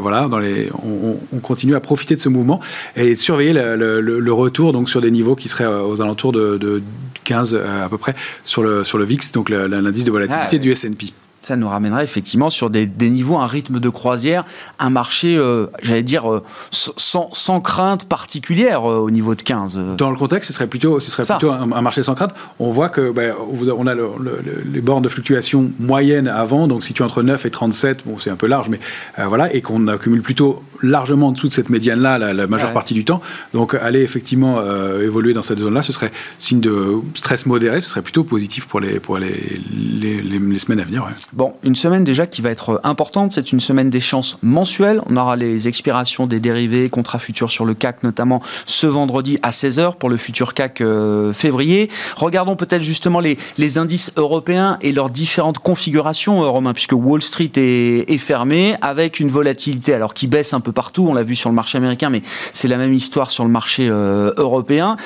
voilà, 0.02 0.28
on 0.34 1.35
continue 1.40 1.76
à 1.76 1.80
profiter 1.80 2.16
de 2.16 2.22
ce 2.22 2.30
mouvement 2.30 2.60
et 2.96 3.16
de 3.16 3.20
surveiller 3.20 3.54
le, 3.54 4.34
retour 4.36 4.74
donc 4.74 4.90
sur 4.90 5.02
des 5.02 5.12
niveaux 5.12 5.36
qui 5.36 5.48
seraient 5.48 5.64
euh, 5.64 5.84
aux 5.84 6.02
alentours 6.02 6.34
de, 6.34 6.84
15 7.24 7.56
euh, 7.56 7.86
à 7.86 7.90
peu 7.90 7.98
près 7.98 8.16
sur 8.44 8.62
le, 8.62 8.84
sur 8.84 8.98
le 8.98 9.06
VIX, 9.06 9.32
donc 9.32 9.50
l'indice 9.50 10.04
de 10.04 10.12
volatilité 10.12 10.58
ah, 10.58 10.60
du 10.60 10.72
S&P 10.72 11.14
ça 11.46 11.56
nous 11.56 11.70
ramènerait 11.70 12.04
effectivement 12.04 12.50
sur 12.50 12.70
des, 12.70 12.88
niveaux, 13.10 13.38
un 13.38 13.48
rythme 13.48 13.80
de 13.80 13.90
croisière, 13.90 14.46
un 14.80 14.90
marché, 14.90 15.38
euh, 15.38 15.68
j'allais 15.82 16.04
dire, 16.04 16.32
euh, 16.32 16.44
sans, 16.72 17.30
sans, 17.32 17.62
crainte 17.62 18.06
particulière 18.06 18.90
euh, 18.90 18.98
au 18.98 19.12
niveau 19.12 19.36
de 19.36 19.42
15. 19.42 19.80
Dans 19.98 20.10
le 20.10 20.18
contexte, 20.18 20.48
ce 20.48 20.54
serait 20.54 20.68
plutôt, 20.68 21.00
ce 21.00 21.12
serait 21.12 21.24
plutôt 21.24 21.52
un, 21.52 21.82
marché 21.82 22.04
sans 22.04 22.16
crainte. 22.16 22.34
On 22.60 22.72
voit 22.72 22.90
que 22.90 23.12
ben, 23.12 23.34
on 23.78 23.88
a 23.88 23.96
les 23.96 24.82
bornes 24.82 25.04
de 25.04 25.10
fluctuation 25.10 25.72
moyennes 25.80 26.28
avant, 26.28 26.68
donc 26.68 26.84
situées 26.84 27.04
entre 27.04 27.22
9 27.22 27.46
et 27.46 27.52
37, 27.52 28.04
bon, 28.06 28.18
c'est 28.20 28.32
un 28.32 28.36
peu 28.36 28.48
large, 28.48 28.70
mais 28.70 28.80
voilà, 29.28 29.54
et 29.54 29.62
qu'on 29.62 29.88
accumule 29.88 30.22
plutôt 30.22 30.64
largement 30.86 31.28
en 31.28 31.32
dessous 31.32 31.48
de 31.48 31.54
cette 31.54 31.70
médiane-là 31.70 32.18
la, 32.18 32.48
majeure 32.48 32.74
partie 32.74 32.94
du 32.94 33.04
temps. 33.04 33.22
Donc 33.54 33.74
aller 33.74 34.02
effectivement 34.02 34.60
évoluer 35.02 35.34
dans 35.34 35.42
cette 35.42 35.60
zone-là, 35.60 35.82
ce 35.82 35.94
serait 35.94 36.12
signe 36.40 36.60
de 36.60 36.96
stress 37.14 37.46
modéré, 37.46 37.82
ce 37.82 37.90
serait 37.90 38.02
plutôt 38.02 38.24
positif 38.24 38.66
pour 38.66 38.80
les, 38.80 39.00
pour 39.00 39.18
les, 39.18 39.62
les, 39.74 40.22
les 40.22 40.60
semaines 40.60 40.80
à 40.80 40.84
venir. 40.84 41.08
Bon, 41.34 41.54
une 41.64 41.76
semaine 41.76 42.04
déjà 42.04 42.28
qui 42.28 42.42
va 42.42 42.50
être 42.52 42.80
importante, 42.84 43.34
c'est 43.34 43.52
une 43.52 43.60
semaine 43.60 43.90
d'échéance 43.90 44.38
mensuelle. 44.42 45.02
On 45.08 45.18
aura 45.18 45.36
les 45.36 45.68
expirations 45.68 46.28
des 46.28 46.40
dérivés, 46.40 46.90
contrats 46.90 47.20
futurs 47.20 47.52
sur 47.52 47.66
le 47.66 47.74
CAC, 47.74 48.04
notamment 48.04 48.42
ce 48.66 48.88
vendredi 48.88 49.40
à 49.42 49.52
16h 49.52 49.96
pour 49.98 50.10
le 50.10 50.18
futur 50.18 50.54
CAC 50.54 50.82
euh, 50.82 51.34
février. 51.34 51.90
Regardons 52.16 52.56
peut-être 52.56 52.82
justement 52.82 53.20
les, 53.20 53.38
les, 53.58 53.78
indices 53.78 54.12
européens 54.16 54.78
et 54.82 54.92
leurs 54.92 55.10
différentes 55.10 55.60
configurations, 55.60 56.44
euh, 56.44 56.48
Romain, 56.48 56.74
puisque 56.74 56.94
Wall 56.94 57.22
Street 57.22 57.52
est, 57.56 58.10
est 58.10 58.18
fermé 58.18 58.76
avec 58.82 59.20
une 59.20 59.30
volatilité 59.30 59.94
alors 59.94 60.14
qui 60.14 60.28
baisse 60.28 60.54
un 60.54 60.60
peu 60.60 60.72
partout. 60.76 61.08
On 61.10 61.16
l'a 61.16 61.24
vu 61.24 61.36
sur 61.36 61.50
le 61.50 61.56
marché 61.56 61.80
américain, 61.80 62.12
mais 62.12 62.22
c'est 62.54 62.68
la 62.68 62.78
même 62.78 62.94
histoire 62.94 63.32
sur 63.32 63.44
le 63.44 63.50
marché 63.50 63.88
euh, 63.90 64.32
européen. 64.38 64.98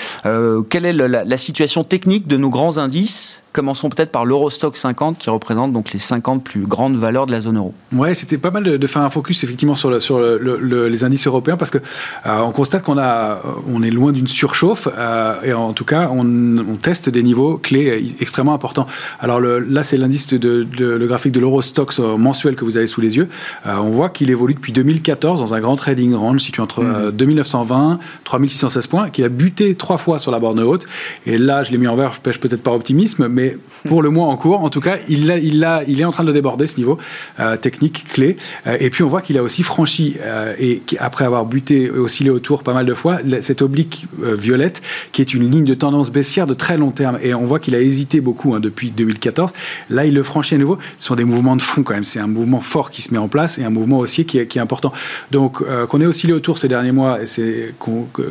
quelle 0.69 0.85
est 0.85 0.93
la 0.93 1.37
situation 1.37 1.85
technique 1.85 2.27
de 2.27 2.35
nos 2.35 2.49
grands 2.49 2.77
indices? 2.77 3.43
Commençons 3.51 3.89
peut-être 3.89 4.11
par 4.11 4.25
l'Eurostock 4.25 4.77
50 4.77 5.17
qui 5.17 5.29
représente 5.31 5.73
donc 5.73 5.91
les 5.91 5.97
50 5.97 6.43
plus 6.43 6.61
grandes 6.61 6.95
valeurs 6.95 7.25
de 7.25 7.31
la 7.31 7.41
zone 7.41 7.57
euro. 7.57 7.73
Ouais, 7.93 8.13
c'était 8.13 8.37
pas 8.37 8.51
mal 8.51 8.63
de, 8.63 8.87
faire 8.87 9.01
un 9.01 9.09
focus 9.09 9.43
effectivement 9.43 9.73
sur, 9.73 9.89
le, 9.89 9.99
sur 9.99 10.19
le, 10.19 10.87
les 10.87 11.03
indices 11.03 11.25
européens 11.25 11.57
parce 11.57 11.71
que 11.71 11.79
euh, 11.79 12.39
on 12.41 12.51
constate 12.51 12.83
qu'on 12.83 12.99
a, 12.99 13.03
euh, 13.03 13.37
on 13.73 13.81
est 13.81 13.89
loin 13.89 14.11
d'une 14.11 14.27
surchauffe 14.27 14.87
euh, 14.95 15.41
et 15.43 15.53
en 15.53 15.73
tout 15.73 15.85
cas 15.85 16.09
on, 16.11 16.57
on, 16.59 16.75
teste 16.75 17.09
des 17.09 17.23
niveaux 17.23 17.57
clés 17.57 18.13
extrêmement 18.19 18.53
importants. 18.53 18.85
Alors 19.19 19.39
là 19.39 19.83
c'est 19.83 19.97
l'indice 19.97 20.27
de, 20.27 20.67
le 20.77 21.07
graphique 21.07 21.31
de 21.31 21.39
l'Eurostock 21.39 21.97
mensuel 21.97 22.55
que 22.55 22.63
vous 22.63 22.77
avez 22.77 22.87
sous 22.87 23.01
les 23.01 23.17
yeux. 23.17 23.29
on 23.65 23.89
voit 23.89 24.09
qu'il 24.09 24.29
évolue 24.29 24.53
depuis 24.53 24.73
2014 24.73 25.39
dans 25.39 25.53
un 25.55 25.59
grand 25.59 25.75
trading 25.75 26.13
range 26.13 26.41
situé 26.41 26.61
entre 26.61 27.11
2920 27.11 27.99
3616 28.23 28.87
points, 28.87 29.09
qu'il 29.09 29.25
a 29.25 29.29
buté 29.29 29.75
trois 29.75 29.97
fois 29.97 30.19
sur 30.19 30.31
la 30.31 30.39
borne 30.39 30.59
haute. 30.59 30.85
Et 31.25 31.37
là 31.37 31.63
je 31.63 31.71
l'ai 31.71 31.77
mis 31.77 31.87
en 31.87 31.95
vert, 31.95 32.13
je 32.13 32.21
pêche 32.21 32.39
peut-être 32.39 32.61
par 32.61 32.73
optimisme, 32.73 33.27
mais 33.27 33.38
pour 33.87 34.01
le 34.01 34.09
mois 34.09 34.27
en 34.27 34.37
cours, 34.37 34.61
en 34.61 34.69
tout 34.69 34.81
cas, 34.81 34.97
il, 35.07 35.31
est 35.31 36.05
en 36.05 36.11
train 36.11 36.23
de 36.23 36.31
déborder 36.31 36.67
ce 36.67 36.77
niveau 36.77 36.97
euh, 37.39 37.57
technique 37.57 38.05
clé. 38.11 38.37
Euh, 38.67 38.77
et 38.79 38.89
puis 38.89 39.03
on 39.03 39.07
voit 39.07 39.21
qu'il 39.21 39.37
a 39.37 39.43
aussi 39.43 39.63
franchi, 39.63 40.17
euh, 40.21 40.53
et 40.59 40.81
après 40.99 41.25
avoir 41.25 41.45
buté 41.45 41.89
oscillé 41.89 42.29
autour 42.29 42.63
pas 42.63 42.73
mal 42.73 42.85
de 42.85 42.93
fois, 42.93 43.17
cette 43.41 43.61
oblique 43.61 44.07
violette 44.19 44.81
qui 45.11 45.21
est 45.21 45.33
une 45.33 45.49
ligne 45.49 45.65
de 45.65 45.73
tendance 45.73 46.11
baissière 46.11 46.47
de 46.47 46.53
très 46.53 46.77
long 46.77 46.91
terme. 46.91 47.17
Et 47.21 47.33
on 47.33 47.45
voit 47.45 47.59
qu'il 47.59 47.75
a 47.75 47.79
hésité 47.79 48.21
beaucoup 48.21 48.53
hein, 48.53 48.59
depuis 48.59 48.91
2014. 48.91 49.51
Là, 49.89 50.05
il 50.05 50.13
le 50.13 50.23
franchit 50.23 50.55
à 50.55 50.57
nouveau. 50.57 50.77
Ce 50.97 51.07
sont 51.07 51.15
des 51.15 51.23
mouvements 51.23 51.55
de 51.55 51.61
fond 51.61 51.83
quand 51.83 51.93
même. 51.93 52.05
C'est 52.05 52.19
un 52.19 52.27
mouvement 52.27 52.59
fort 52.59 52.91
qui 52.91 53.01
se 53.01 53.13
met 53.13 53.17
en 53.17 53.27
place 53.27 53.57
et 53.57 53.63
un 53.63 53.69
mouvement 53.69 53.99
aussi 53.99 54.25
qui 54.25 54.37
est, 54.37 54.57
important. 54.57 54.91
Donc, 55.31 55.63
qu'on 55.87 56.01
ait 56.01 56.05
oscillé 56.05 56.33
autour 56.33 56.57
ces 56.57 56.67
derniers 56.67 56.91
mois, 56.91 57.19
c'est 57.25 57.73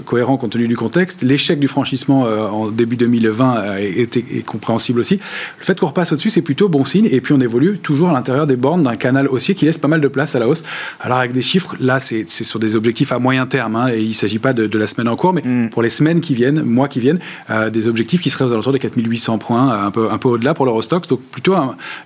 cohérent 0.05 0.37
compte 0.37 0.53
tenu 0.53 0.69
du 0.69 0.77
contexte. 0.77 1.23
L'échec 1.23 1.59
du 1.59 1.69
franchissement 1.69 2.23
en 2.23 2.69
début 2.69 2.97
2020 2.97 3.77
est, 3.77 4.17
est 4.17 4.45
compréhensible 4.45 4.98
aussi. 5.01 5.21
Le 5.59 5.65
fait 5.65 5.79
qu'on 5.79 5.87
repasse 5.87 6.13
au-dessus, 6.13 6.31
c'est 6.31 6.43
plutôt 6.43 6.69
bon 6.69 6.85
signe. 6.85 7.09
Et 7.11 7.21
puis 7.21 7.35
on 7.35 7.41
évolue 7.41 7.79
toujours 7.79 8.11
à 8.11 8.13
l'intérieur 8.13 8.47
des 8.47 8.57
bornes 8.57 8.83
d'un 8.83 8.97
canal 8.97 9.29
haussier 9.29 9.55
qui 9.55 9.65
laisse 9.65 9.79
pas 9.79 9.89
mal 9.89 10.01
de 10.01 10.09
place 10.09 10.35
à 10.35 10.39
la 10.39 10.49
hausse. 10.49 10.63
Alors 11.01 11.19
avec 11.19 11.33
des 11.33 11.43
chiffres, 11.43 11.75
là, 11.81 12.01
c'est 12.01 12.29
sur 12.29 12.59
des 12.59 12.77
objectifs 12.77 13.13
à 13.13 13.19
moyen 13.19 13.47
terme. 13.47 13.77
Hein, 13.77 13.89
et 13.93 14.01
il 14.01 14.09
ne 14.09 14.15
s'agit 14.15 14.39
pas 14.39 14.53
de, 14.53 14.79
la 14.79 14.87
semaine 14.87 15.09
en 15.09 15.17
cours, 15.17 15.33
mais 15.33 15.43
mm. 15.45 15.71
pour 15.71 15.83
les 15.83 15.91
semaines 15.91 16.21
qui 16.21 16.35
viennent, 16.35 16.63
mois 16.63 16.89
qui 16.89 17.01
viennent, 17.01 17.19
euh, 17.51 17.71
des 17.71 17.89
objectifs 17.89 18.21
qui 18.21 18.31
seraient 18.31 18.45
aux 18.45 18.53
alentours 18.53 18.73
des 18.73 18.79
4800 18.79 19.39
points, 19.39 19.87
un 19.87 19.91
peu, 19.91 20.11
un 20.11 20.19
peu 20.19 20.29
au-delà 20.29 20.55
pour 20.55 20.67
l'Eurostox. 20.67 21.09
Donc 21.09 21.21
plutôt 21.23 21.55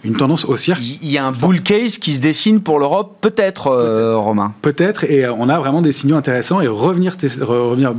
une 0.05 0.15
tendance 0.15 0.45
haussière. 0.45 0.79
Il 0.81 1.11
y 1.11 1.19
a 1.19 1.25
un 1.25 1.33
bull 1.33 1.63
case 1.63 1.99
qui 1.99 2.13
se 2.13 2.21
dessine 2.21 2.61
pour 2.61 2.79
l'Europe, 2.79 3.17
peut-être, 3.21 3.69
euh, 3.69 4.17
Romain. 4.17 4.55
Peut-être. 4.63 5.05
Et 5.05 5.29
on 5.29 5.49
a 5.49 5.59
vraiment 5.59 5.83
des 5.83 5.93
signaux 5.93 6.17
intéressants 6.17 6.61
et 6.61 6.69
revenir, 6.69 7.17
revenir 7.41 7.95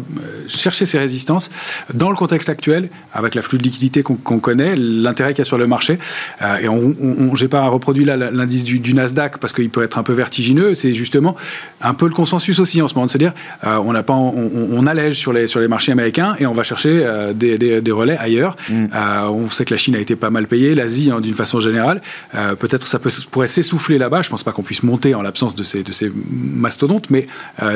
chercher 0.48 0.86
ces 0.86 0.98
résistances 0.98 1.50
dans 1.94 2.10
le 2.10 2.16
contexte 2.16 2.50
actuel, 2.50 2.90
avec 3.14 3.36
la 3.36 3.42
flux 3.42 3.58
de 3.58 3.64
liquidité 3.64 4.04
qu'on 4.04 4.40
connaît, 4.40 4.76
l'intérêt 4.84 5.34
qu'il 5.34 5.40
y 5.40 5.42
a 5.42 5.46
sur 5.46 5.58
le 5.58 5.68
marché. 5.68 6.00
Euh, 6.42 6.58
et 6.58 6.70
on, 6.70 6.94
on 7.02 7.36
j'ai 7.36 7.48
pas 7.48 7.68
reproduit 7.68 8.06
l'indice 8.06 8.64
du, 8.64 8.94
Nasdaq 8.94 9.38
parce 9.38 9.54
qu'il 9.54 9.70
peut 9.70 9.84
être 9.84 9.98
un 9.98 10.04
peu 10.04 10.14
vertigineux. 10.14 10.76
C'est 10.76 10.94
justement 10.94 11.36
un 11.82 11.94
peu 11.94 12.08
le 12.08 12.14
consensus 12.14 12.60
aussi 12.60 12.82
en 12.82 12.88
ce 12.88 12.96
moment 12.96 13.08
de 13.08 13.12
se 13.12 13.18
dire, 13.18 13.34
euh, 13.66 13.78
on, 13.84 13.94
n'a 13.94 14.04
pas, 14.04 14.14
on, 14.14 14.86
allège 14.86 15.18
sur 15.18 15.34
les, 15.34 15.48
sur 15.48 15.60
les 15.60 15.68
marchés 15.68 15.92
américains 15.92 16.36
et 16.40 16.46
on 16.46 16.54
va 16.54 16.64
chercher 16.64 17.02
euh, 17.04 17.34
des, 17.34 17.58
des, 17.58 17.92
relais 17.92 18.18
ailleurs. 18.18 18.56
Mm. 18.70 18.88
on 19.30 19.50
sait 19.50 19.66
que 19.66 19.74
la 19.74 19.78
Chine 19.78 19.96
a 19.96 20.00
été 20.00 20.16
pas 20.16 20.30
mal 20.30 20.48
payée, 20.48 20.76
l'Asie 20.76 21.12
hein, 21.12 21.22
d'une 21.22 21.34
façon 21.34 21.60
générale. 21.60 22.02
Peut-être 22.60 22.88
ça 22.88 23.00
peut, 23.00 23.10
pourrait 23.32 23.48
s'essouffler 23.48 23.98
là-bas. 23.98 24.22
Je 24.22 24.30
pense 24.30 24.44
pas 24.44 24.52
qu'on 24.52 24.64
puisse 24.64 24.84
monter 24.84 25.16
en 25.16 25.22
l'absence 25.22 25.56
de 25.56 25.64
ces, 25.64 25.84
de 25.84 25.92
ces 25.92 26.12
mastodontes, 26.32 27.10
mais 27.10 27.28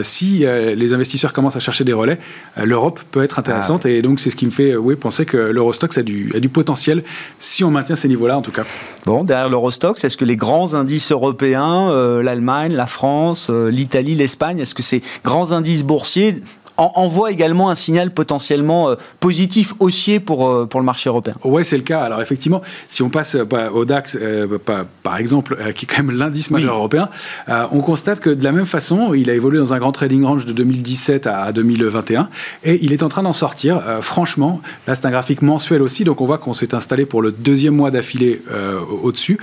si 0.02 0.46
les 0.76 0.94
investisseurs 0.94 1.34
commencent 1.34 1.56
à 1.56 1.60
chercher 1.60 1.84
des 1.84 1.94
relais, 1.94 2.20
l'Europe 2.64 3.00
peut 3.12 3.24
être 3.24 3.40
intéressante. 3.40 3.82
Ah 3.86 3.90
et 3.90 4.02
donc, 4.02 4.20
c'est 4.20 4.30
ce 4.30 4.36
qui 4.36 4.46
me 4.46 4.52
fait 4.52 4.76
oui, 4.76 4.96
penser 4.96 5.26
que 5.26 5.38
l'Eurostox 5.38 5.98
a 5.98 6.04
du, 6.04 6.32
a 6.36 6.40
du 6.40 6.50
potentiel 6.50 6.97
si 7.40 7.64
on 7.64 7.72
maintient 7.72 7.96
ces 7.96 8.08
niveaux-là, 8.08 8.38
en 8.38 8.42
tout 8.42 8.52
cas. 8.52 8.64
Bon, 9.06 9.24
derrière 9.24 9.50
l'Eurostox, 9.50 10.04
est-ce 10.04 10.18
que 10.18 10.26
les 10.26 10.36
grands 10.36 10.74
indices 10.74 11.12
européens, 11.12 11.90
euh, 11.90 12.22
l'Allemagne, 12.24 12.74
la 12.74 12.88
France, 12.88 13.50
euh, 13.50 13.70
l'Italie, 13.70 14.16
l'Espagne, 14.16 14.60
est-ce 14.60 14.76
que 14.76 14.84
ces 14.84 15.02
grands 15.24 15.52
indices 15.52 15.84
boursiers 15.84 16.36
envoie 16.78 17.32
également 17.32 17.70
un 17.70 17.76
signal 17.76 18.12
potentiellement 18.12 18.90
euh, 18.90 18.96
positif 19.20 19.74
haussier 19.80 20.20
pour, 20.20 20.48
euh, 20.48 20.66
pour 20.66 20.80
le 20.80 20.86
marché 20.86 21.10
européen. 21.10 21.34
Oui, 21.44 21.66
c'est 21.66 21.78
le 21.78 21.84
cas. 21.84 22.02
Alors 22.02 22.22
effectivement, 22.22 22.62
si 22.90 23.02
on 23.02 23.10
passe 23.10 23.36
bah, 23.36 23.72
au 23.72 23.86
DAX, 23.86 24.18
bah, 24.66 24.86
par 25.04 25.18
exemple, 25.18 25.58
qui 25.74 25.86
est 25.86 25.88
quand 25.88 26.04
même 26.04 26.18
l'indice 26.18 26.52
majeur 26.52 26.76
européen, 26.76 27.10
on 27.48 27.80
constate 27.82 28.20
que 28.20 28.30
de 28.30 28.44
la 28.44 28.52
même 28.52 28.66
façon, 28.66 29.14
il 29.14 29.30
a 29.30 29.34
évolué 29.34 29.60
dans 29.60 29.74
un 29.74 29.80
grand 29.80 29.92
trading 29.92 30.24
range 30.24 30.46
de 30.46 30.54
2017 30.54 31.28
à 31.28 31.52
2021 31.52 32.30
et 32.64 32.84
il 32.84 32.94
est 32.94 33.04
en 33.04 33.10
train 33.10 33.24
d'en 33.24 33.34
sortir. 33.34 33.82
franchement, 34.02 34.62
là 34.88 34.96
c'est 34.96 35.06
un 35.06 35.12
graphique 35.12 35.42
mensuel 35.42 35.82
aussi, 35.82 36.04
donc 36.04 36.22
on 36.22 36.26
voit 36.26 36.38
qu'on 36.38 36.54
s'est 36.54 36.74
installé 36.74 37.06
pour 37.06 37.22
le 37.22 37.32
deuxième 37.32 37.76
mois 37.76 37.92
d'affilée 37.92 38.42
au-dessus 39.04 39.38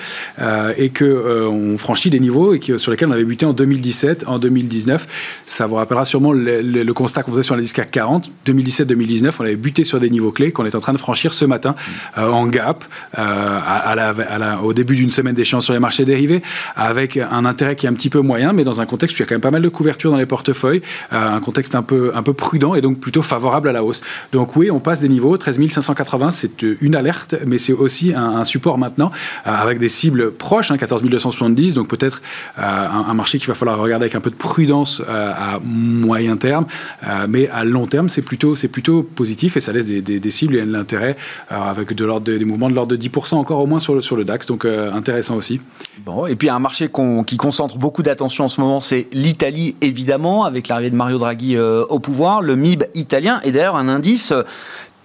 et 0.77 0.91
que 0.91 1.49
on 1.49 1.79
franchit 1.79 2.11
des 2.11 2.21
niveaux 2.21 2.55
et 2.55 2.61
sur 2.79 2.91
lesquels 2.91 3.09
on 3.09 3.13
avait 3.13 3.25
buté 3.25 3.47
en 3.47 3.53
2017, 3.53 4.25
en 4.27 4.39
2019. 4.39 5.07
Ça 5.47 5.67
vous 5.67 5.77
rappellera 5.77 6.05
sûrement 6.05 6.33
le, 6.33 6.61
le 6.61 6.95
constat 6.95 7.24
qu'on 7.25 7.33
faisait 7.33 7.43
sur 7.43 7.57
l'indice 7.57 7.73
CAC 7.73 7.91
40, 7.91 8.31
2017-2019, 8.47 9.33
on 9.39 9.45
avait 9.45 9.57
buté 9.57 9.85
sur 9.85 9.99
des 9.99 10.11
niveaux 10.11 10.31
clés 10.31 10.53
qu'on 10.53 10.65
est 10.67 10.75
en 10.75 10.81
train 10.81 10.93
de 10.93 10.99
franchir 10.99 11.33
ce 11.33 11.45
matin 11.45 11.75
euh, 12.19 12.29
en 12.29 12.47
gap, 12.47 12.85
euh, 13.19 13.59
à, 13.67 13.95
la, 13.95 14.61
au 14.63 14.73
début 14.73 14.95
d'une 14.95 15.11
semaine 15.11 15.35
d'échéance 15.35 15.65
sur 15.65 15.75
les 15.75 15.81
marchés 15.81 16.05
dérivés, 16.05 16.43
avec 16.77 17.17
un 17.17 17.45
intérêt 17.45 17.77
qui 17.77 17.87
est 17.87 17.89
un 17.89 17.95
petit 17.95 18.11
peu 18.11 18.21
moyen, 18.21 18.53
mais 18.53 18.65
dans 18.65 18.81
un 18.81 18.87
contexte 18.87 19.17
où 19.17 19.19
il 19.19 19.21
y 19.21 19.25
a 19.25 19.27
quand 19.27 19.35
même 19.35 19.41
pas 19.41 19.51
mal 19.51 19.63
de 19.63 19.69
couverture 19.69 20.11
dans 20.11 20.17
les 20.17 20.27
portefeuilles, 20.27 20.83
euh, 21.13 21.37
un 21.37 21.41
contexte 21.41 21.75
un 21.75 21.83
peu, 21.83 22.13
un 22.15 22.23
peu 22.23 22.35
prudent 22.35 22.75
et 22.75 22.81
donc 22.81 23.01
plutôt 23.01 23.23
favorable 23.23 23.69
à 23.69 23.73
la 23.73 23.83
hausse. 23.83 24.03
Donc 24.33 24.57
oui, 24.57 24.71
on 24.71 24.81
passe 24.81 25.01
des 25.01 25.09
niveaux, 25.09 25.37
13 25.37 25.59
580, 25.69 26.31
c'est 26.31 26.63
une 26.81 26.95
alerte, 26.95 27.35
mais 27.47 27.59
c'est 27.59 27.73
aussi 27.73 28.13
un, 28.15 28.45
support 28.45 28.79
maintenant, 28.79 29.11
avec 29.45 29.79
des 29.79 29.89
cibles 29.89 30.33
proches, 30.33 30.71
hein, 30.71 30.77
14 30.77 31.03
270, 31.03 31.75
donc 31.75 31.89
peut-être 31.89 32.21
un, 32.59 33.05
un, 33.09 33.15
marché 33.15 33.39
qu'il 33.39 33.49
va 33.49 33.55
falloir 33.55 33.79
regarder 33.79 34.05
avec 34.05 34.15
un 34.15 34.21
peu 34.21 34.31
de 34.31 34.35
prudence 34.35 35.03
à 35.09 35.59
moyen 35.65 36.37
terme. 36.37 36.67
Euh, 37.15 37.27
mais 37.29 37.49
à 37.49 37.65
long 37.65 37.87
terme, 37.87 38.09
c'est 38.09 38.23
plutôt, 38.23 38.55
plutôt 38.55 39.03
positif 39.03 39.57
et 39.57 39.61
ça 39.61 39.73
laisse 39.73 39.87
des, 39.87 40.03
des, 40.03 40.31
cibles 40.31 40.57
et 40.57 40.63
de 40.63 40.73
l'intérêt 40.73 41.17
euh, 41.53 41.71
avec 41.71 41.93
de 41.93 42.05
des 42.19 42.45
mouvements 42.45 42.69
de 42.69 42.75
l'ordre 42.75 42.97
de 42.97 43.03
10% 43.03 43.35
encore 43.35 43.61
au 43.61 43.67
moins 43.67 43.79
sur 43.79 43.95
le, 43.95 44.03
sur 44.03 44.17
le 44.17 44.25
DAX. 44.25 44.47
Donc 44.47 44.65
euh, 44.65 44.93
intéressant 44.93 45.37
aussi. 45.37 45.61
Bon, 46.05 46.27
et 46.27 46.37
puis 46.37 46.49
un 46.49 46.59
marché 46.59 46.89
qui 47.27 47.37
concentre 47.37 47.79
beaucoup 47.79 48.03
d'attention 48.03 48.45
en 48.45 48.49
ce 48.49 48.61
moment, 48.61 48.81
c'est 48.81 49.09
l'Italie 49.13 49.77
évidemment, 49.81 50.45
avec 50.45 50.69
l'arrivée 50.69 50.91
de 50.91 50.97
Mario 50.97 51.19
Draghi 51.19 51.59
au 51.59 51.99
pouvoir, 51.99 52.43
le 52.43 52.57
MIB 52.57 52.85
italien, 52.95 53.41
et 53.45 53.53
d'ailleurs 53.53 53.77
un 53.77 53.89
indice 53.89 54.33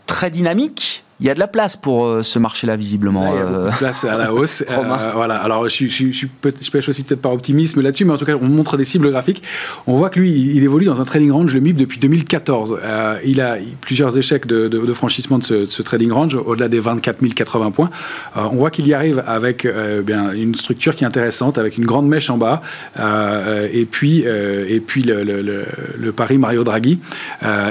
très 0.06 0.30
dynamique 0.30 1.04
il 1.22 1.28
y 1.28 1.30
a 1.30 1.34
de 1.34 1.40
la 1.40 1.48
place 1.48 1.76
pour 1.76 2.06
euh, 2.06 2.24
ce 2.24 2.40
marché-là, 2.40 2.78
visiblement. 2.78 3.34
il 3.34 3.38
y 3.38 3.42
a 3.42 3.46
beaucoup 3.46 3.62
de 3.64 3.68
euh, 3.68 3.78
place 3.78 4.06
à 4.06 4.18
la 4.18 4.34
hausse. 4.34 4.64
Euh, 4.70 5.12
voilà. 5.14 5.36
Alors, 5.36 5.68
je, 5.68 5.88
je, 5.88 6.12
je, 6.12 6.28
je, 6.42 6.72
pêche 6.72 6.88
aussi 6.88 7.04
peut-être 7.04 7.22
par 7.22 7.34
optimisme 7.34 7.82
là-dessus, 7.82 8.06
mais 8.06 8.14
en 8.14 8.18
tout 8.18 8.26
cas, 8.26 8.36
on 8.40 8.48
montre 8.48 8.78
des 8.78 8.86
cibles 8.86 9.12
graphiques. 9.12 9.44
On 9.86 9.98
voit 9.98 10.10
que 10.10 10.20
lui, 10.20 10.32
il, 10.32 10.64
évolue 10.64 10.86
dans 10.86 11.02
un 11.02 11.04
trading 11.04 11.32
range, 11.32 11.54
le 11.54 11.60
MIB, 11.60 11.78
depuis 11.78 12.00
2014. 12.00 12.80
il 13.26 13.42
a 13.42 13.58
plusieurs 13.82 14.18
échecs 14.18 14.48
de, 14.48 14.68
de, 14.70 14.94
franchissement 14.94 15.40
de 15.40 15.66
ce, 15.68 15.82
trading 15.82 16.12
range, 16.12 16.36
au-delà 16.36 16.70
des 16.70 16.80
24 16.80 17.20
080 17.34 17.72
points. 17.72 17.90
on 18.36 18.56
voit 18.56 18.72
qu'il 18.72 18.88
y 18.88 18.94
arrive 18.94 19.24
avec 19.28 19.68
bien, 20.04 20.32
une 20.32 20.56
structure 20.56 20.96
qui 20.96 21.04
est 21.04 21.08
intéressante, 21.08 21.58
avec 21.58 21.78
une 21.78 21.86
grande 21.86 22.08
mèche 22.08 22.30
en 22.30 22.38
bas, 22.38 22.62
et 23.72 23.86
puis, 23.86 24.20
et 24.22 24.80
puis 24.86 25.02
le, 25.02 25.24
le, 25.24 25.66
le, 25.98 26.12
pari 26.12 26.38
Mario 26.38 26.64
Draghi, 26.64 27.00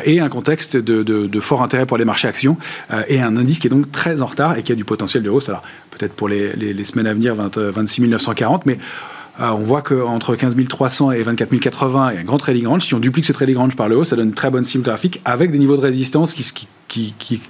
et 0.05 0.21
un 0.21 0.28
contexte 0.28 0.76
de, 0.76 1.02
de, 1.02 1.40
fort 1.40 1.62
intérêt 1.62 1.87
pour 1.87 1.97
les 1.97 2.05
marchés 2.05 2.28
actions, 2.28 2.57
et 3.09 3.21
un 3.21 3.38
indice 3.38 3.59
qui 3.59 3.66
est 3.66 3.71
donc 3.71 3.90
très 3.90 4.23
en 4.23 4.26
retard 4.26 4.59
et 4.59 4.62
qui 4.62 4.73
a 4.73 4.75
du 4.75 4.85
potentiel 4.85 5.23
de 5.23 5.30
hausse. 5.30 5.49
Alors, 5.49 5.62
peut-être 5.90 6.14
pour 6.14 6.28
les, 6.28 6.85
semaines 6.85 7.07
à 7.07 7.14
venir, 7.14 7.35
26 7.35 8.02
940, 8.02 8.66
mais 8.66 8.78
euh, 9.40 9.50
on 9.50 9.61
voit 9.61 9.83
qu'entre 9.83 10.35
15 10.35 10.54
300 10.68 11.12
et 11.12 11.23
24 11.23 11.54
080, 11.57 12.11
il 12.11 12.14
y 12.14 12.18
a 12.18 12.21
un 12.21 12.25
grand 12.25 12.38
trading 12.38 12.66
range. 12.66 12.87
Si 12.87 12.95
on 12.95 12.99
duplique 12.99 13.25
ce 13.25 13.33
trading 13.33 13.57
range 13.57 13.76
par 13.76 13.88
le 13.88 13.97
haut, 13.97 14.04
ça 14.04 14.16
donne 14.16 14.28
une 14.28 14.35
très 14.35 14.50
bonne 14.50 14.64
cible 14.64 14.85
graphique 14.85 15.21
avec 15.25 15.50
des 15.50 15.59
niveaux 15.59 15.76
de 15.76 15.83
résistance 15.83 16.35
qui, 16.35 16.68
qui, 16.88 17.14
qui, 17.18 17.40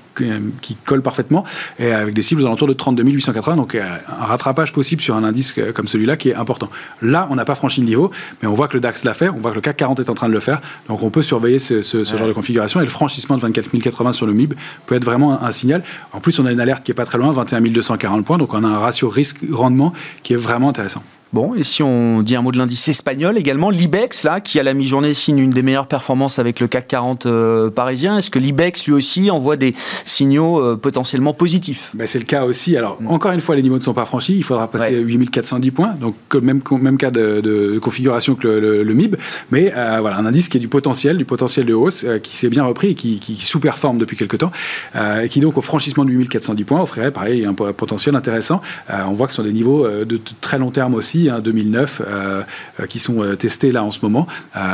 qui 0.60 0.74
collent 0.74 1.02
parfaitement 1.02 1.44
et 1.78 1.92
avec 1.92 2.12
des 2.12 2.22
cibles 2.22 2.42
aux 2.42 2.46
alentours 2.46 2.68
de 2.68 2.72
32 2.72 3.02
880. 3.04 3.56
Donc 3.56 3.74
euh, 3.74 3.82
un 4.08 4.24
rattrapage 4.24 4.72
possible 4.72 5.00
sur 5.00 5.14
un 5.14 5.24
indice 5.24 5.54
comme 5.74 5.88
celui-là 5.88 6.16
qui 6.16 6.30
est 6.30 6.34
important. 6.34 6.68
Là, 7.00 7.26
on 7.30 7.36
n'a 7.36 7.44
pas 7.44 7.54
franchi 7.54 7.80
le 7.80 7.86
niveau, 7.86 8.10
mais 8.42 8.48
on 8.48 8.54
voit 8.54 8.68
que 8.68 8.74
le 8.74 8.80
DAX 8.80 9.04
l'a 9.04 9.14
fait, 9.14 9.28
on 9.28 9.38
voit 9.38 9.50
que 9.50 9.56
le 9.56 9.60
CAC 9.60 9.76
40 9.76 10.00
est 10.00 10.10
en 10.10 10.14
train 10.14 10.28
de 10.28 10.34
le 10.34 10.40
faire. 10.40 10.60
Donc 10.88 11.02
on 11.02 11.10
peut 11.10 11.22
surveiller 11.22 11.58
ce, 11.58 11.82
genre 11.82 12.28
de 12.28 12.32
configuration 12.32 12.80
et 12.80 12.84
le 12.84 12.90
franchissement 12.90 13.36
de 13.36 13.42
24 13.42 13.70
080 13.78 14.12
sur 14.12 14.26
le 14.26 14.32
MIB 14.32 14.54
peut 14.86 14.96
être 14.96 15.04
vraiment 15.04 15.42
un, 15.42 15.52
signal. 15.52 15.82
En 16.12 16.20
plus, 16.20 16.38
on 16.38 16.46
a 16.46 16.52
une 16.52 16.60
alerte 16.60 16.84
qui 16.84 16.90
est 16.90 16.94
pas 16.94 17.06
très 17.06 17.18
loin, 17.18 17.30
21 17.30 17.60
240 17.60 18.24
points. 18.24 18.38
Donc 18.38 18.52
on 18.52 18.64
a 18.64 18.68
un 18.68 18.78
ratio 18.78 19.08
risque-rendement 19.08 19.92
qui 20.22 20.34
est 20.34 20.36
vraiment 20.36 20.68
intéressant. 20.68 21.02
Bon, 21.34 21.52
et 21.54 21.62
si 21.62 21.82
on 21.82 22.22
dit 22.22 22.36
un 22.36 22.42
mot 22.42 22.52
de 22.52 22.56
l'indice 22.56 22.88
espagnol 22.88 23.36
également, 23.36 23.68
l'IBEX, 23.68 24.24
là, 24.24 24.40
qui 24.40 24.58
à 24.58 24.62
la 24.62 24.72
mi-journée 24.72 25.12
signe 25.12 25.38
une 25.38 25.50
des 25.50 25.60
meilleures 25.60 25.86
performances 25.86 26.38
avec 26.38 26.58
le 26.58 26.68
CAC 26.68 26.88
40 26.88 27.26
euh, 27.26 27.68
parisien, 27.68 28.16
est-ce 28.16 28.30
que 28.30 28.38
l'IBEX 28.38 28.86
lui 28.86 28.94
aussi 28.94 29.30
envoie 29.30 29.56
des 29.56 29.74
signaux 30.06 30.58
euh, 30.58 30.76
potentiellement 30.76 31.34
positifs? 31.34 31.90
Ben, 31.92 32.06
C'est 32.06 32.18
le 32.18 32.24
cas 32.24 32.44
aussi. 32.44 32.78
Alors, 32.78 32.96
mm. 33.02 33.08
encore 33.08 33.32
une 33.32 33.42
fois, 33.42 33.56
les 33.56 33.62
niveaux 33.62 33.76
ne 33.76 33.82
sont 33.82 33.92
pas 33.92 34.06
franchis, 34.06 34.36
il 34.38 34.42
faudra 34.42 34.70
passer 34.70 34.96
à 34.96 35.00
8410 35.00 35.70
points, 35.70 35.94
donc 36.00 36.14
même, 36.34 36.62
même 36.80 36.96
cas 36.96 37.10
de, 37.10 37.78
configuration 37.78 38.34
que 38.34 38.48
le, 38.48 38.94
MIB, 38.94 39.16
mais 39.50 39.72
euh, 39.76 39.98
voilà, 40.00 40.16
un 40.16 40.24
indice 40.24 40.48
qui 40.48 40.56
a 40.56 40.60
du 40.60 40.68
potentiel, 40.68 41.18
du 41.18 41.26
potentiel 41.26 41.66
de 41.66 41.74
hausse, 41.74 42.06
qui 42.22 42.36
s'est 42.36 42.48
bien 42.48 42.64
repris 42.64 42.92
et 42.92 42.94
qui, 42.94 43.36
sous-performe 43.38 43.98
depuis 43.98 44.16
quelques 44.16 44.38
temps, 44.38 44.50
et 44.94 45.28
qui 45.28 45.40
donc 45.40 45.58
au 45.58 45.60
franchissement 45.60 46.06
de 46.06 46.10
8410 46.10 46.64
points 46.64 46.80
offrirait 46.80 47.10
pareil 47.10 47.44
un 47.44 47.52
potentiel 47.52 48.16
intéressant. 48.16 48.62
on 48.90 49.12
voit 49.12 49.26
que 49.26 49.34
ce 49.34 49.42
sont 49.42 49.46
des 49.46 49.52
niveaux 49.52 49.86
de 49.86 50.18
très 50.40 50.58
long 50.58 50.70
terme 50.70 50.94
aussi 50.94 51.17
2009, 51.26 52.02
euh, 52.06 52.42
euh, 52.80 52.86
qui 52.86 52.98
sont 52.98 53.22
euh, 53.22 53.36
testés 53.36 53.72
là 53.72 53.84
en 53.84 53.90
ce 53.90 54.00
moment. 54.02 54.26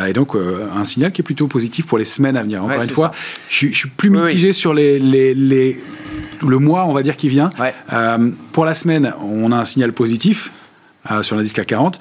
et 0.06 0.12
donc, 0.12 0.34
un 0.34 0.84
signal 0.84 1.12
qui 1.12 1.20
est 1.20 1.24
plutôt 1.24 1.48
positif 1.48 1.86
pour 1.86 1.98
les 1.98 2.04
semaines 2.04 2.36
à 2.36 2.42
venir. 2.42 2.64
Encore 2.64 2.82
une 2.82 2.88
fois, 2.88 3.12
je, 3.48 3.68
suis 3.68 3.88
plus 3.88 4.10
mitigé 4.10 4.52
sur 4.52 4.74
les, 4.74 4.98
les, 4.98 5.80
le 6.46 6.58
mois, 6.58 6.86
on 6.86 6.92
va 6.92 7.02
dire, 7.02 7.16
qui 7.16 7.28
vient. 7.28 7.50
pour 8.52 8.64
la 8.64 8.74
semaine, 8.74 9.12
on 9.22 9.52
a 9.52 9.56
un 9.56 9.64
signal 9.64 9.92
positif. 9.92 10.52
sur 11.22 11.36
l'indice 11.36 11.52
CAC 11.52 11.66
40, 11.66 12.00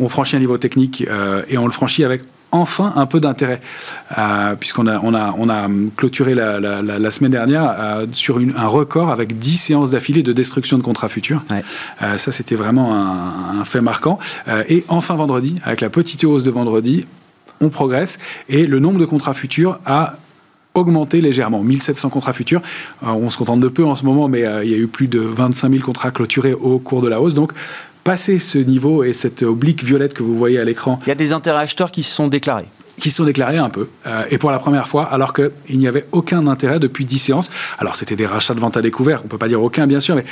on 0.00 0.08
franchit 0.08 0.36
un 0.36 0.40
niveau 0.40 0.58
technique 0.58 1.06
et 1.48 1.58
on 1.58 1.66
le 1.66 1.72
franchit 1.72 2.04
avec 2.04 2.22
enfin 2.54 2.92
un 2.94 3.06
peu 3.06 3.18
d'intérêt, 3.18 3.60
euh, 4.16 4.54
puisqu'on 4.54 4.86
a, 4.86 5.00
on 5.00 5.12
a, 5.12 5.34
on 5.36 5.48
a 5.48 5.66
clôturé 5.96 6.34
la, 6.34 7.10
semaine 7.10 7.32
dernière 7.32 7.74
euh, 7.78 8.06
sur 8.12 8.38
un 8.38 8.66
record 8.66 9.10
avec 9.10 9.38
10 9.38 9.56
séances 9.56 9.90
d'affilée 9.90 10.22
de 10.22 10.32
destruction 10.32 10.78
de 10.78 10.82
contrats 10.82 11.08
futurs. 11.08 11.44
Euh, 12.00 12.16
ça, 12.16 12.32
c'était 12.32 12.54
vraiment 12.54 12.94
un, 12.94 13.64
fait 13.64 13.80
marquant. 13.80 14.18
et 14.68 14.84
enfin 14.88 15.14
vendredi, 15.14 15.56
avec 15.64 15.80
la 15.80 15.90
petite 15.90 16.22
hausse 16.24 16.44
de 16.44 16.50
vendredi, 16.50 17.06
on 17.60 17.70
progresse 17.70 18.18
et 18.48 18.66
le 18.66 18.78
nombre 18.78 18.98
de 18.98 19.04
contrats 19.04 19.34
futurs 19.34 19.80
a 19.84 20.14
augmenté 20.74 21.20
légèrement. 21.20 21.62
1700 21.62 22.08
contrats 22.10 22.32
futurs. 22.32 22.62
on 23.02 23.30
se 23.30 23.38
contente 23.38 23.60
de 23.60 23.68
peu 23.68 23.84
en 23.84 23.96
ce 23.96 24.04
moment, 24.04 24.28
mais 24.28 24.44
il 24.64 24.70
y 24.70 24.74
a 24.74 24.76
eu 24.76 24.86
plus 24.86 25.08
de 25.08 25.18
25 25.18 25.70
000 25.70 25.82
contrats 25.82 26.10
clôturés 26.10 26.52
au 26.52 26.78
cours 26.78 27.00
de 27.00 27.08
la 27.08 27.20
hausse. 27.20 27.34
Donc, 27.34 27.52
passer 28.04 28.38
ce 28.38 28.58
niveau 28.58 29.02
et 29.02 29.12
cette 29.12 29.42
oblique 29.42 29.82
violette 29.82 30.14
que 30.14 30.22
vous 30.22 30.36
voyez 30.36 30.60
à 30.60 30.64
l'écran. 30.64 31.00
Il 31.06 31.08
y 31.08 31.12
a 31.12 31.16
des 31.16 31.32
intérêts 31.32 31.60
acheteurs 31.60 31.90
qui 31.90 32.02
se 32.02 32.14
sont 32.14 32.28
déclarés. 32.28 32.68
qui 33.00 33.10
se 33.10 33.16
sont 33.16 33.24
déclarés 33.24 33.58
un 33.58 33.70
peu, 33.70 33.88
et 34.30 34.38
pour 34.38 34.50
la 34.50 34.58
première 34.58 34.86
fois, 34.86 35.04
alors 35.04 35.32
qu'il 35.32 35.78
n'y 35.78 35.88
avait 35.88 36.06
aucun 36.12 36.46
intérêt 36.46 36.78
depuis 36.78 37.04
10 37.04 37.18
séances. 37.18 37.50
Alors 37.78 37.96
c'était 37.96 38.16
des 38.16 38.26
rachats 38.26 38.54
de 38.54 38.60
vente 38.60 38.76
à 38.76 38.82
découvert, 38.82 39.22
on 39.24 39.28
peut 39.28 39.38
pas 39.38 39.48
dire 39.48 39.62
aucun 39.62 39.86
bien 39.86 40.00
sûr, 40.00 40.14
mais 40.14 40.24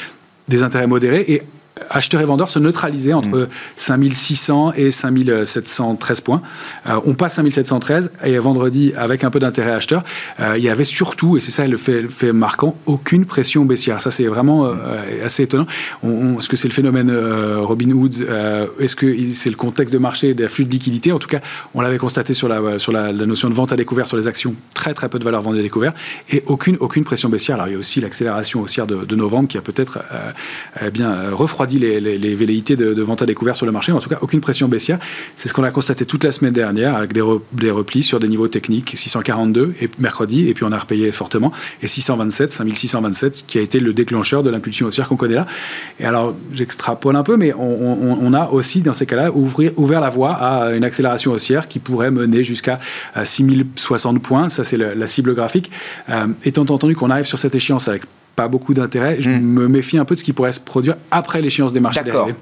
des 0.48 0.62
intérêts 0.62 0.86
modérés, 0.86 1.24
et 1.28 1.42
acheteurs 1.90 2.20
et 2.20 2.24
vendeurs 2.24 2.50
se 2.50 2.58
neutralisaient 2.58 3.12
entre 3.12 3.48
5600 3.76 4.68
mm. 4.68 4.72
et 4.76 4.90
5713 4.90 6.20
points. 6.20 6.42
Euh, 6.86 7.00
on 7.04 7.14
passe 7.14 7.34
5713 7.34 8.12
et 8.24 8.38
vendredi, 8.38 8.92
avec 8.96 9.24
un 9.24 9.30
peu 9.30 9.38
d'intérêt 9.38 9.72
acheteur, 9.72 10.04
euh, 10.40 10.54
il 10.56 10.64
y 10.64 10.68
avait 10.68 10.84
surtout, 10.84 11.36
et 11.36 11.40
c'est 11.40 11.50
ça 11.50 11.66
le 11.66 11.76
fait, 11.76 12.02
fait, 12.08 12.32
marquant, 12.32 12.76
aucune 12.86 13.24
pression 13.24 13.64
baissière. 13.64 14.00
Ça, 14.00 14.10
c'est 14.10 14.26
vraiment 14.26 14.66
euh, 14.66 15.24
assez 15.24 15.44
étonnant. 15.44 15.66
Est-ce 16.02 16.48
que 16.48 16.56
c'est 16.56 16.68
le 16.68 16.74
phénomène 16.74 17.12
Robin 17.60 17.90
Hood 17.90 18.26
Est-ce 18.80 18.96
que 18.96 19.14
c'est 19.32 19.50
le 19.50 19.56
contexte 19.56 19.92
de 19.92 19.98
marché, 19.98 20.34
des 20.34 20.48
flux 20.48 20.64
de 20.64 20.70
liquidité 20.70 21.12
En 21.12 21.18
tout 21.18 21.28
cas, 21.28 21.40
on 21.74 21.80
l'avait 21.80 21.98
constaté 21.98 22.34
sur, 22.34 22.48
la, 22.48 22.78
sur 22.78 22.92
la, 22.92 23.12
notion 23.12 23.48
de 23.48 23.54
vente 23.54 23.72
à 23.72 23.76
découvert 23.76 24.06
sur 24.06 24.16
les 24.16 24.28
actions. 24.28 24.54
Très, 24.74 24.94
très 24.94 25.08
peu 25.08 25.18
de 25.18 25.24
valeur 25.24 25.42
vendue 25.42 25.60
à 25.60 25.62
découvert 25.62 25.92
et 26.30 26.42
aucune, 26.46 26.76
aucune 26.80 27.04
pression 27.04 27.28
baissière. 27.28 27.56
Alors, 27.56 27.68
il 27.68 27.72
y 27.74 27.76
a 27.76 27.78
aussi 27.78 28.00
l'accélération 28.00 28.60
haussière 28.60 28.86
de, 28.86 29.04
de 29.04 29.16
novembre 29.16 29.48
qui 29.48 29.58
a 29.58 29.62
peut-être 29.62 30.00
bien 30.92 31.30
refroidi 31.30 31.71
les, 31.78 32.34
velléités 32.34 32.76
de, 32.76 33.02
vente 33.02 33.22
à 33.22 33.26
découvert 33.26 33.56
sur 33.56 33.66
le 33.66 33.72
marché, 33.72 33.92
en 33.92 34.00
tout 34.00 34.08
cas 34.08 34.18
aucune 34.20 34.40
pression 34.40 34.68
baissière. 34.68 34.98
C'est 35.36 35.48
ce 35.48 35.54
qu'on 35.54 35.64
a 35.64 35.70
constaté 35.70 36.04
toute 36.04 36.24
la 36.24 36.32
semaine 36.32 36.52
dernière 36.52 36.96
avec 36.96 37.12
des, 37.12 37.20
replis 37.70 38.02
sur 38.02 38.20
des 38.20 38.28
niveaux 38.28 38.48
techniques, 38.48 38.92
642 38.94 39.74
et 39.80 39.90
mercredi, 39.98 40.48
et 40.48 40.54
puis 40.54 40.64
on 40.64 40.72
a 40.72 40.78
repayé 40.78 41.12
fortement, 41.12 41.52
et 41.82 41.86
627, 41.86 42.52
5627, 42.52 43.44
qui 43.46 43.58
a 43.58 43.60
été 43.60 43.80
le 43.80 43.92
déclencheur 43.92 44.42
de 44.42 44.50
l'impulsion 44.50 44.86
haussière 44.86 45.08
qu'on 45.08 45.16
connaît 45.16 45.34
là. 45.34 45.46
Et 46.00 46.04
alors 46.04 46.34
j'extrapole 46.52 47.16
un 47.16 47.22
peu, 47.22 47.36
mais 47.36 47.52
on, 47.54 48.32
a 48.32 48.48
aussi 48.48 48.80
dans 48.80 48.94
ces 48.94 49.04
cas-là 49.04 49.30
ouvert 49.32 50.00
la 50.00 50.08
voie 50.08 50.32
à 50.32 50.72
une 50.72 50.84
accélération 50.84 51.32
haussière 51.32 51.68
qui 51.68 51.78
pourrait 51.78 52.10
mener 52.10 52.44
jusqu'à 52.44 52.80
6060 53.22 54.22
points, 54.22 54.48
ça 54.48 54.64
c'est 54.64 54.78
la 54.78 55.06
cible 55.06 55.34
graphique. 55.34 55.70
Euh, 56.08 56.26
étant 56.44 56.62
entendu 56.62 56.94
qu'on 56.94 57.10
arrive 57.10 57.24
sur 57.24 57.38
cette 57.38 57.54
échéance 57.54 57.88
avec 57.88 58.02
pas 58.34 58.48
beaucoup 58.48 58.74
d'intérêt. 58.74 59.16
Je 59.20 59.30
hmm. 59.30 59.40
me 59.40 59.68
méfie 59.68 59.98
un 59.98 60.04
peu 60.04 60.14
de 60.14 60.20
ce 60.20 60.24
qui 60.24 60.32
pourrait 60.32 60.52
se 60.52 60.60
produire 60.60 60.96
après 61.10 61.40
l'échéance 61.40 61.72
des 61.72 61.80
marchés 61.80 62.02
dérivés. 62.02 62.34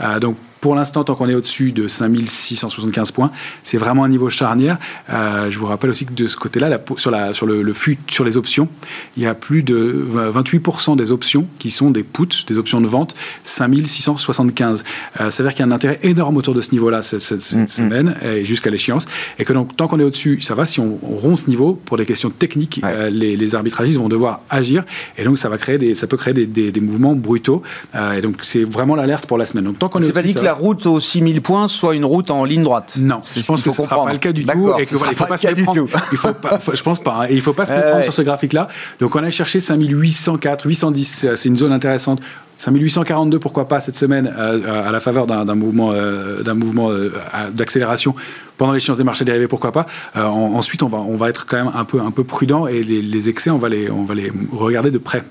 Euh, 0.00 0.18
donc 0.18 0.36
pour 0.60 0.74
l'instant, 0.74 1.04
tant 1.04 1.14
qu'on 1.14 1.28
est 1.28 1.34
au-dessus 1.34 1.72
de 1.72 1.88
5675 1.88 3.10
points, 3.10 3.30
c'est 3.62 3.78
vraiment 3.78 4.04
un 4.04 4.08
niveau 4.08 4.30
charnière. 4.30 4.78
Euh, 5.10 5.50
je 5.50 5.58
vous 5.58 5.66
rappelle 5.66 5.90
aussi 5.90 6.06
que 6.06 6.12
de 6.12 6.28
ce 6.28 6.36
côté-là, 6.36 6.80
sur, 6.96 7.10
la, 7.10 7.34
sur 7.34 7.46
le, 7.46 7.72
fut, 7.72 7.98
sur 8.08 8.24
les 8.24 8.36
options, 8.36 8.68
il 9.16 9.22
y 9.22 9.26
a 9.26 9.34
plus 9.34 9.62
de 9.62 10.06
28% 10.14 10.96
des 10.96 11.12
options 11.12 11.46
qui 11.58 11.70
sont 11.70 11.90
des 11.90 12.02
puts, 12.02 12.44
des 12.46 12.58
options 12.58 12.80
de 12.80 12.86
vente, 12.86 13.14
5675. 13.44 14.84
Euh, 15.20 15.30
ça 15.30 15.42
veut 15.42 15.48
dire 15.48 15.54
qu'il 15.54 15.66
y 15.66 15.68
a 15.68 15.72
un 15.72 15.74
intérêt 15.74 15.98
énorme 16.02 16.36
autour 16.36 16.54
de 16.54 16.60
ce 16.60 16.72
niveau-là 16.72 17.02
cette, 17.02 17.22
mm, 17.30 17.62
mm. 17.62 17.68
semaine 17.68 18.14
et 18.22 18.44
jusqu'à 18.44 18.70
l'échéance. 18.70 19.06
Et 19.38 19.44
que 19.44 19.52
donc, 19.52 19.76
tant 19.76 19.88
qu'on 19.88 20.00
est 20.00 20.04
au-dessus, 20.04 20.40
ça 20.40 20.54
va. 20.54 20.66
Si 20.66 20.80
on, 20.80 20.98
rompt 21.02 21.38
ce 21.38 21.48
niveau, 21.50 21.74
pour 21.84 21.96
des 21.96 22.06
questions 22.06 22.30
techniques, 22.30 22.80
euh, 22.84 23.10
les, 23.10 23.54
arbitragistes 23.54 23.98
vont 23.98 24.08
devoir 24.08 24.40
agir. 24.50 24.84
Et 25.16 25.24
donc, 25.24 25.38
ça, 25.38 25.48
va 25.48 25.58
créer 25.58 25.78
des, 25.78 25.94
ça 25.94 26.06
peut 26.06 26.16
créer 26.16 26.34
des, 26.34 26.46
des, 26.46 26.80
mouvements 26.80 27.14
brutaux. 27.14 27.62
Euh, 27.94 28.14
et 28.14 28.20
donc, 28.20 28.38
c'est 28.42 28.64
vraiment 28.64 28.96
l'alerte 28.96 29.26
pour 29.26 29.38
la 29.38 29.46
semaine. 29.46 29.64
Donc, 29.64 29.78
tant 29.78 29.88
qu'on 29.88 30.02
est, 30.02 30.12
que 30.34 30.45
la 30.46 30.54
route 30.54 30.86
aux 30.86 31.00
6000 31.00 31.42
points 31.42 31.68
soit 31.68 31.94
une 31.94 32.04
route 32.04 32.30
en 32.30 32.44
ligne 32.44 32.62
droite. 32.62 32.98
Non, 33.00 33.20
je 33.24 33.44
pense 33.44 33.62
que 33.62 33.70
ce 33.70 33.82
ne 33.82 33.86
sera 33.86 34.04
pas 34.04 34.12
le 34.12 34.18
cas 34.18 34.32
du 34.32 34.46
tout. 34.46 34.72
Et 34.78 34.82
il 34.82 34.86
faut 34.86 35.26
pas 35.26 35.36
se 35.36 35.46
méprendre. 35.46 35.88
Il 36.12 36.18
faut 36.18 36.32
pas, 36.32 36.58
je 36.72 36.82
pense 36.82 37.00
pas. 37.00 37.30
Et 37.30 37.34
il 37.34 37.40
faut 37.40 37.52
pas 37.52 37.66
se 37.66 37.72
méprendre 37.72 38.04
sur 38.04 38.14
ce 38.14 38.22
graphique-là. 38.22 38.68
Donc 39.00 39.14
on 39.16 39.22
a 39.22 39.30
cherché 39.30 39.60
5804, 39.60 40.66
810. 40.66 41.26
C'est 41.34 41.48
une 41.48 41.56
zone 41.56 41.72
intéressante. 41.72 42.20
5842, 42.58 43.38
pourquoi 43.38 43.68
pas 43.68 43.80
cette 43.80 43.96
semaine, 43.96 44.32
euh, 44.38 44.88
à 44.88 44.90
la 44.90 45.00
faveur 45.00 45.26
d'un 45.26 45.54
mouvement, 45.54 45.90
euh, 45.92 46.42
d'un 46.42 46.54
mouvement 46.54 46.90
euh, 46.90 47.10
d'accélération 47.52 48.14
pendant 48.56 48.72
l'échéance 48.72 48.96
des 48.96 49.04
marchés 49.04 49.26
dérivés, 49.26 49.48
pourquoi 49.48 49.72
pas. 49.72 49.86
ensuite, 50.14 50.82
on 50.82 50.88
va, 50.88 50.98
on 50.98 51.16
va 51.16 51.28
être 51.28 51.44
quand 51.44 51.58
même 51.58 51.72
un 51.74 51.84
peu, 51.84 52.00
un 52.00 52.10
peu 52.10 52.24
prudent 52.24 52.66
et 52.66 52.82
les, 52.82 53.02
les 53.02 53.28
excès, 53.28 53.50
on 53.50 53.58
va 53.58 53.68
les, 53.68 53.90
on 53.90 54.04
va 54.04 54.14
les 54.14 54.32
regarder 54.52 54.90
de 54.90 54.98
près. 54.98 55.22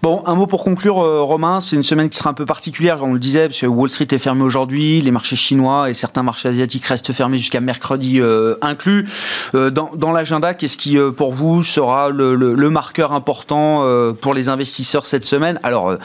Bon, 0.00 0.22
un 0.26 0.36
mot 0.36 0.46
pour 0.46 0.62
conclure, 0.62 1.00
euh, 1.00 1.22
Romain. 1.22 1.60
C'est 1.60 1.74
une 1.74 1.82
semaine 1.82 2.08
qui 2.08 2.16
sera 2.16 2.30
un 2.30 2.34
peu 2.34 2.44
particulière, 2.44 2.98
comme 2.98 3.10
on 3.10 3.14
le 3.14 3.18
disait, 3.18 3.48
parce 3.48 3.60
que 3.60 3.66
Wall 3.66 3.90
Street 3.90 4.06
est 4.12 4.18
fermé 4.18 4.44
aujourd'hui, 4.44 5.00
les 5.00 5.10
marchés 5.10 5.34
chinois 5.34 5.90
et 5.90 5.94
certains 5.94 6.22
marchés 6.22 6.48
asiatiques 6.48 6.86
restent 6.86 7.12
fermés 7.12 7.36
jusqu'à 7.36 7.60
mercredi 7.60 8.20
euh, 8.20 8.54
inclus. 8.62 9.08
Euh, 9.56 9.70
dans, 9.70 9.90
dans 9.96 10.12
l'agenda, 10.12 10.54
qu'est-ce 10.54 10.76
qui, 10.76 10.96
pour 11.16 11.32
vous, 11.32 11.64
sera 11.64 12.10
le, 12.10 12.36
le, 12.36 12.70
marqueur 12.70 13.12
important 13.12 13.84
pour 14.20 14.34
les 14.34 14.48
investisseurs 14.48 15.04
cette 15.04 15.24
semaine? 15.24 15.58
Alors, 15.64 15.96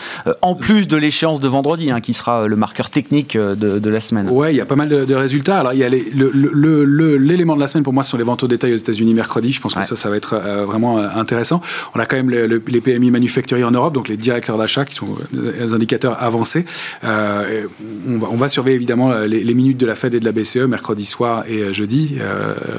en 0.41 0.55
plus 0.55 0.88
de 0.88 0.97
l'échéance 0.97 1.39
de 1.39 1.47
vendredi, 1.47 1.91
hein, 1.91 2.01
qui 2.01 2.13
sera 2.13 2.48
le 2.48 2.55
marqueur 2.55 2.89
technique 2.89 3.37
de, 3.37 3.53
de 3.55 3.89
la 3.89 4.00
semaine. 4.00 4.29
Ouais, 4.29 4.53
il 4.53 4.57
y 4.57 4.61
a 4.61 4.65
pas 4.65 4.75
mal 4.75 4.89
de, 4.89 5.05
de 5.05 5.13
résultats. 5.13 5.59
Alors, 5.59 5.74
il 5.74 5.79
y 5.79 5.83
a 5.83 5.89
l'élément 5.89 7.55
de 7.55 7.59
la 7.59 7.68
semaine 7.68 7.83
pour 7.83 7.94
moi, 7.94 8.03
ce 8.03 8.11
sont 8.11 8.18
les 8.18 8.24
ventes 8.24 8.44
au 8.44 8.48
détail 8.48 8.74
aux 8.74 8.77
États-Unis 8.77 9.13
mercredi. 9.13 9.51
Je 9.51 9.61
pense 9.61 9.75
que 9.75 9.83
ça, 9.83 9.96
ça 9.96 10.09
va 10.09 10.15
être 10.15 10.35
vraiment 10.65 10.98
intéressant. 10.98 11.61
On 11.94 12.00
a 12.00 12.05
quand 12.05 12.15
même 12.15 12.29
les 12.31 12.81
PMI 12.81 13.11
manufacturiers 13.11 13.65
en 13.65 13.72
Europe 13.72 13.82
donc 13.91 14.07
les 14.07 14.17
directeurs 14.17 14.57
d'achat 14.57 14.85
qui 14.85 14.96
sont 14.96 15.15
des 15.31 15.74
indicateurs 15.74 16.22
avancés. 16.22 16.65
Euh, 17.03 17.65
on, 18.07 18.35
va, 18.35 18.50
surveiller 18.50 18.75
évidemment 18.75 19.11
euh, 19.11 19.27
les, 19.27 19.53
minutes 19.53 19.77
de 19.77 19.85
la 19.85 19.96
Fed 19.96 20.13
et 20.13 20.19
de 20.19 20.25
la 20.25 20.31
BCE 20.31 20.67
mercredi 20.67 21.05
soir 21.05 21.43
et 21.48 21.61
euh, 21.61 21.74
jeudi, 21.74 22.17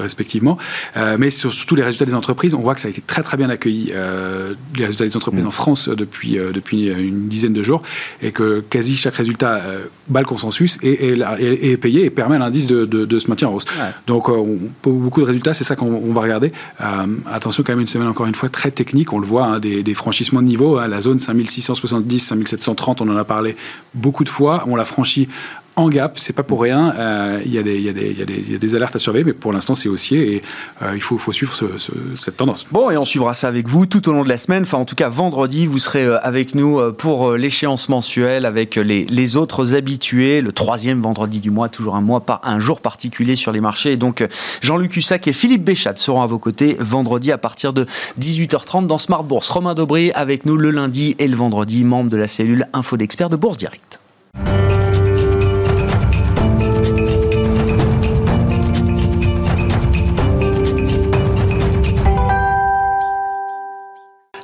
respectivement. 0.01 0.57
mais 1.17 1.29
surtout 1.29 1.75
les 1.75 1.83
résultats 1.83 2.05
des 2.05 2.15
entreprises, 2.15 2.53
on 2.53 2.61
voit 2.61 2.75
que 2.75 2.81
ça 2.81 2.87
a 2.87 2.91
été 2.91 3.01
très 3.01 3.23
très 3.23 3.37
bien 3.37 3.49
accueilli, 3.49 3.93
les 4.75 4.85
résultats 4.85 5.05
des 5.05 5.15
entreprises 5.15 5.43
mm. 5.43 5.47
en 5.47 5.51
France 5.51 5.89
depuis, 5.89 6.37
depuis 6.53 6.87
une 6.87 7.27
dizaine 7.27 7.53
de 7.53 7.63
jours, 7.63 7.81
et 8.21 8.31
que 8.31 8.63
quasi 8.69 8.97
chaque 8.97 9.15
résultat 9.15 9.61
bat 10.07 10.21
le 10.21 10.25
consensus 10.25 10.77
et, 10.81 11.13
est 11.13 11.77
payé 11.77 12.05
et 12.05 12.09
permet 12.09 12.35
à 12.35 12.39
l'indice 12.39 12.67
de, 12.67 12.85
de, 12.85 13.19
se 13.19 13.27
maintenir 13.27 13.51
en 13.51 13.55
hausse. 13.55 13.65
Donc 14.07 14.29
on, 14.29 14.57
beaucoup 14.83 15.21
de 15.21 15.25
résultats, 15.25 15.53
c'est 15.53 15.63
ça 15.63 15.75
qu'on 15.75 16.13
va 16.13 16.21
regarder. 16.21 16.51
attention 17.31 17.63
quand 17.63 17.73
même 17.73 17.81
une 17.81 17.87
semaine 17.87 18.07
encore 18.07 18.25
une 18.25 18.35
fois 18.35 18.49
très 18.49 18.71
technique, 18.71 19.13
on 19.13 19.19
le 19.19 19.27
voit, 19.27 19.45
hein, 19.45 19.59
des, 19.59 19.93
franchissements 19.93 20.41
de 20.41 20.47
niveau, 20.47 20.77
hein, 20.77 20.87
la 20.95 21.01
zone 21.01 21.19
5670, 21.19 22.19
5730, 22.19 23.01
on 23.01 23.09
en 23.09 23.17
a 23.17 23.25
parlé 23.25 23.55
beaucoup 23.93 24.23
de 24.23 24.29
fois. 24.29 24.63
On 24.67 24.75
l'a 24.75 24.85
franchi 24.85 25.27
en 25.75 25.89
gap, 25.89 26.17
c'est 26.17 26.33
pas 26.33 26.43
pour 26.43 26.61
rien. 26.61 26.93
Euh, 26.97 27.41
il 27.45 27.51
y, 27.51 27.59
a 27.59 28.57
des 28.57 28.75
alertes 28.75 28.95
à 28.95 28.99
surveiller, 28.99 29.25
mais 29.25 29.33
pour 29.33 29.51
l'instant 29.51 29.75
c'est 29.75 29.89
haussier 29.89 30.35
et 30.35 30.41
euh, 30.81 30.93
il 30.95 31.01
faut, 31.01 31.19
suivre 31.31 31.53
cette 32.15 32.37
tendance. 32.37 32.65
Bon, 32.71 32.89
et 32.89 32.97
on 32.97 33.05
suivra 33.05 33.33
ça 33.33 33.47
avec 33.47 33.67
vous 33.67 33.85
tout 33.85 34.07
au 34.07 34.13
long 34.13 34.23
de 34.23 34.29
la 34.29 34.37
semaine. 34.37 34.63
Enfin, 34.63 34.77
en 34.77 34.85
tout 34.85 34.95
cas, 34.95 35.09
vendredi, 35.09 35.65
vous 35.65 35.79
serez 35.79 36.03
euh, 36.03 36.17
avec 36.25 36.55
nous 36.55 36.81
pour 36.93 37.33
l'échéance 37.33 37.89
mensuelle 37.89 38.45
avec 38.45 38.75
les, 38.75 39.35
autres 39.35 39.75
habitués. 39.75 40.41
Le 40.41 40.51
troisième 40.51 41.01
vendredi 41.01 41.41
du 41.41 41.51
mois, 41.51 41.67
toujours 41.67 41.95
un 41.95 42.01
mois 42.01 42.21
par 42.21 42.41
un 42.43 42.59
jour 42.59 42.79
particulier 42.79 43.35
sur 43.35 43.51
les 43.51 43.59
marchés. 43.59 43.93
Et 43.93 43.97
donc, 43.97 44.25
Jean-Luc 44.61 44.95
Hussac 44.95 45.27
et 45.27 45.33
Philippe 45.33 45.63
Béchat 45.63 45.95
seront 45.97 46.21
à 46.21 46.25
vos 46.25 46.39
côtés 46.39 46.77
vendredi 46.79 47.31
à 47.31 47.37
partir 47.37 47.73
de 47.73 47.85
18h30 48.19 48.87
dans 48.87 48.97
Smart 48.97 49.23
Bourse. 49.23 49.49
Romain 49.49 49.73
Dobré 49.73 50.11
avec 50.13 50.45
nous 50.45 50.55
le 50.55 50.69
lundi 50.69 51.15
et 51.19 51.27
le 51.27 51.35
vendredi, 51.35 51.83
membre 51.83 52.09
de 52.09 52.17
la 52.17 52.27
cellule 52.27 52.65
Info 52.73 52.95
d'experts 52.97 53.29
de 53.29 53.35
Bourse 53.35 53.57
Direct. 53.57 53.99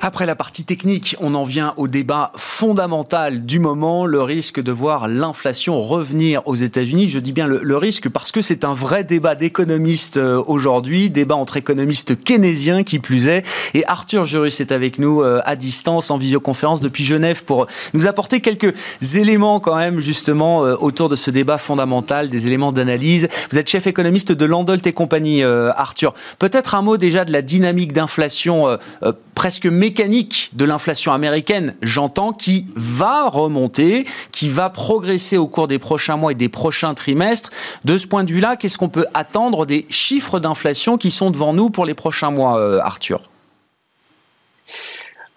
Après 0.03 0.25
la 0.25 0.35
partie 0.35 0.63
technique, 0.63 1.15
on 1.19 1.35
en 1.35 1.43
vient 1.43 1.75
au 1.77 1.87
débat 1.87 2.31
fondamental 2.35 3.45
du 3.45 3.59
moment, 3.59 4.07
le 4.07 4.23
risque 4.23 4.59
de 4.59 4.71
voir 4.71 5.07
l'inflation 5.07 5.79
revenir 5.79 6.41
aux 6.47 6.55
États-Unis. 6.55 7.07
Je 7.07 7.19
dis 7.19 7.31
bien 7.33 7.45
le, 7.45 7.77
risque 7.77 8.09
parce 8.09 8.31
que 8.31 8.41
c'est 8.41 8.65
un 8.65 8.73
vrai 8.73 9.03
débat 9.03 9.35
d'économistes 9.35 10.17
euh, 10.17 10.41
aujourd'hui, 10.47 11.11
débat 11.11 11.35
entre 11.35 11.57
économistes 11.57 12.15
keynésiens 12.23 12.83
qui 12.83 12.97
plus 12.97 13.27
est. 13.27 13.45
Et 13.75 13.85
Arthur 13.85 14.25
Jurus 14.25 14.59
est 14.59 14.71
avec 14.71 14.97
nous 14.97 15.21
euh, 15.21 15.39
à 15.45 15.55
distance 15.55 16.09
en 16.09 16.17
visioconférence 16.17 16.81
depuis 16.81 17.05
Genève 17.05 17.43
pour 17.43 17.67
nous 17.93 18.07
apporter 18.07 18.39
quelques 18.39 18.73
éléments 19.15 19.59
quand 19.59 19.75
même 19.75 19.99
justement 19.99 20.65
euh, 20.65 20.75
autour 20.79 21.09
de 21.09 21.15
ce 21.15 21.29
débat 21.29 21.59
fondamental, 21.59 22.27
des 22.27 22.47
éléments 22.47 22.71
d'analyse. 22.71 23.27
Vous 23.51 23.59
êtes 23.59 23.69
chef 23.69 23.85
économiste 23.85 24.31
de 24.31 24.45
Landolt 24.45 24.85
et 24.87 24.93
compagnie, 24.93 25.43
Arthur. 25.43 26.15
Peut-être 26.39 26.73
un 26.73 26.81
mot 26.81 26.97
déjà 26.97 27.23
de 27.23 27.31
la 27.31 27.43
dynamique 27.43 27.93
d'inflation 27.93 28.65
presque 29.41 29.65
mécanique 29.65 30.51
de 30.53 30.65
l'inflation 30.65 31.13
américaine, 31.13 31.75
j'entends, 31.81 32.31
qui 32.31 32.67
va 32.75 33.27
remonter, 33.27 34.05
qui 34.31 34.49
va 34.49 34.69
progresser 34.69 35.35
au 35.35 35.47
cours 35.47 35.65
des 35.65 35.79
prochains 35.79 36.15
mois 36.15 36.33
et 36.33 36.35
des 36.35 36.47
prochains 36.47 36.93
trimestres. 36.93 37.49
De 37.83 37.97
ce 37.97 38.05
point 38.05 38.23
de 38.23 38.31
vue-là, 38.31 38.55
qu'est-ce 38.55 38.77
qu'on 38.77 38.87
peut 38.89 39.07
attendre 39.15 39.65
des 39.65 39.87
chiffres 39.89 40.39
d'inflation 40.39 40.99
qui 40.99 41.09
sont 41.09 41.31
devant 41.31 41.53
nous 41.53 41.71
pour 41.71 41.85
les 41.85 41.95
prochains 41.95 42.29
mois, 42.29 42.59
euh, 42.59 42.81
Arthur? 42.83 43.30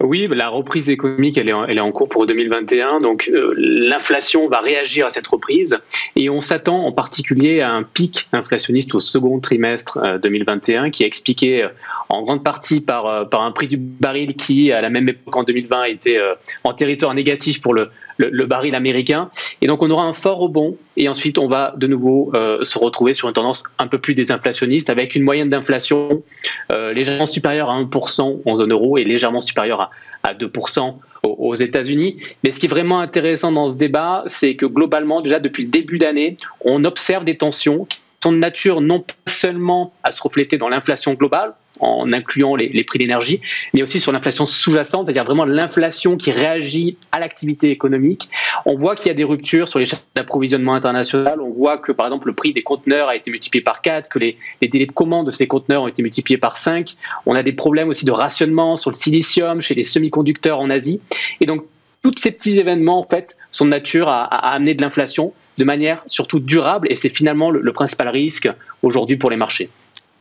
Oui, 0.03 0.27
la 0.29 0.49
reprise 0.49 0.89
économique, 0.89 1.37
elle 1.37 1.47
est 1.47 1.53
en, 1.53 1.65
elle 1.65 1.77
est 1.77 1.81
en 1.81 1.91
cours 1.91 2.09
pour 2.09 2.25
2021. 2.25 2.99
Donc, 2.99 3.29
euh, 3.33 3.53
l'inflation 3.57 4.49
va 4.49 4.59
réagir 4.59 5.05
à 5.05 5.09
cette 5.09 5.25
reprise. 5.25 5.77
Et 6.17 6.29
on 6.29 6.41
s'attend 6.41 6.85
en 6.85 6.91
particulier 6.91 7.61
à 7.61 7.71
un 7.71 7.83
pic 7.83 8.27
inflationniste 8.33 8.93
au 8.93 8.99
second 8.99 9.39
trimestre 9.39 10.19
2021 10.21 10.85
euh, 10.85 10.89
qui 10.89 11.03
est 11.03 11.07
expliqué 11.07 11.63
euh, 11.63 11.69
en 12.09 12.23
grande 12.23 12.43
partie 12.43 12.81
par, 12.81 13.29
par 13.29 13.41
un 13.41 13.51
prix 13.51 13.67
du 13.67 13.77
baril 13.77 14.35
qui, 14.35 14.71
à 14.71 14.81
la 14.81 14.89
même 14.89 15.07
époque 15.07 15.35
en 15.35 15.43
2020, 15.43 15.85
était 15.85 16.19
en 16.63 16.71
territoire 16.73 17.15
négatif 17.15 17.61
pour 17.61 17.73
le, 17.73 17.89
le, 18.17 18.45
baril 18.45 18.75
américain. 18.75 19.29
Et 19.61 19.67
donc 19.67 19.81
on 19.81 19.89
aura 19.89 20.03
un 20.03 20.13
fort 20.13 20.37
rebond 20.37 20.77
et 20.97 21.09
ensuite 21.09 21.37
on 21.37 21.47
va 21.47 21.73
de 21.77 21.87
nouveau 21.87 22.31
euh, 22.35 22.63
se 22.63 22.77
retrouver 22.77 23.13
sur 23.13 23.27
une 23.27 23.33
tendance 23.33 23.63
un 23.79 23.87
peu 23.87 23.97
plus 23.97 24.15
désinflationniste 24.15 24.89
avec 24.89 25.15
une 25.15 25.23
moyenne 25.23 25.49
d'inflation 25.49 26.23
euh, 26.71 26.93
légèrement 26.93 27.25
supérieure 27.25 27.69
à 27.69 27.81
1% 27.81 28.41
en 28.45 28.55
zone 28.55 28.71
euro 28.71 28.97
et 28.97 29.03
légèrement 29.03 29.41
supérieure 29.41 29.81
à, 29.81 29.91
à 30.23 30.33
2% 30.33 30.95
aux 31.23 31.55
États-Unis. 31.55 32.17
Mais 32.43 32.51
ce 32.51 32.59
qui 32.59 32.67
est 32.67 32.69
vraiment 32.69 32.99
intéressant 32.99 33.51
dans 33.51 33.69
ce 33.69 33.75
débat, 33.75 34.23
c'est 34.27 34.55
que 34.55 34.65
globalement, 34.65 35.21
déjà 35.21 35.39
depuis 35.39 35.63
le 35.63 35.69
début 35.69 35.97
d'année, 35.97 36.37
on 36.61 36.83
observe 36.85 37.25
des 37.25 37.37
tensions 37.37 37.85
qui 37.85 37.99
sont 38.21 38.31
de 38.31 38.37
nature 38.37 38.81
non 38.81 39.03
seulement 39.27 39.93
à 40.03 40.11
se 40.11 40.21
refléter 40.21 40.57
dans 40.57 40.69
l'inflation 40.69 41.13
globale, 41.13 41.53
en 41.79 42.11
incluant 42.13 42.55
les, 42.55 42.83
prix 42.83 42.99
d'énergie, 42.99 43.41
mais 43.73 43.81
aussi 43.81 43.99
sur 43.99 44.11
l'inflation 44.11 44.45
sous-jacente, 44.45 45.05
c'est-à-dire 45.05 45.23
vraiment 45.23 45.45
l'inflation 45.45 46.17
qui 46.17 46.31
réagit 46.31 46.97
à 47.11 47.19
l'activité 47.19 47.71
économique. 47.71 48.29
On 48.65 48.75
voit 48.75 48.95
qu'il 48.95 49.07
y 49.07 49.11
a 49.11 49.13
des 49.13 49.23
ruptures 49.23 49.67
sur 49.67 49.79
les 49.79 49.85
chaînes 49.85 49.99
d'approvisionnement 50.15 50.73
international. 50.73 51.41
On 51.41 51.49
voit 51.49 51.77
que, 51.77 51.91
par 51.91 52.05
exemple, 52.07 52.27
le 52.27 52.33
prix 52.33 52.53
des 52.53 52.63
conteneurs 52.63 53.09
a 53.09 53.15
été 53.15 53.31
multiplié 53.31 53.63
par 53.63 53.81
4, 53.81 54.09
que 54.09 54.19
les, 54.19 54.37
délais 54.61 54.85
de 54.85 54.91
commande 54.91 55.25
de 55.25 55.31
ces 55.31 55.47
conteneurs 55.47 55.83
ont 55.83 55.87
été 55.87 56.01
multipliés 56.01 56.37
par 56.37 56.57
5. 56.57 56.95
On 57.25 57.35
a 57.35 57.43
des 57.43 57.53
problèmes 57.53 57.89
aussi 57.89 58.05
de 58.05 58.11
rationnement 58.11 58.75
sur 58.75 58.91
le 58.91 58.95
silicium, 58.95 59.61
chez 59.61 59.75
les 59.75 59.83
semi-conducteurs 59.83 60.59
en 60.59 60.69
Asie. 60.69 60.99
Et 61.41 61.45
donc, 61.45 61.65
tous 62.03 62.13
ces 62.17 62.31
petits 62.31 62.57
événements, 62.57 62.99
en 62.99 63.07
fait, 63.07 63.35
sont 63.51 63.65
de 63.65 63.71
nature 63.71 64.09
à, 64.09 64.23
amener 64.25 64.73
de 64.75 64.81
l'inflation 64.81 65.33
de 65.57 65.63
manière 65.63 66.03
surtout 66.07 66.39
durable, 66.39 66.87
et 66.91 66.95
c'est 66.95 67.09
finalement 67.09 67.49
le 67.49 67.71
principal 67.71 68.09
risque 68.09 68.49
aujourd'hui 68.83 69.15
pour 69.15 69.29
les 69.29 69.37
marchés. 69.37 69.69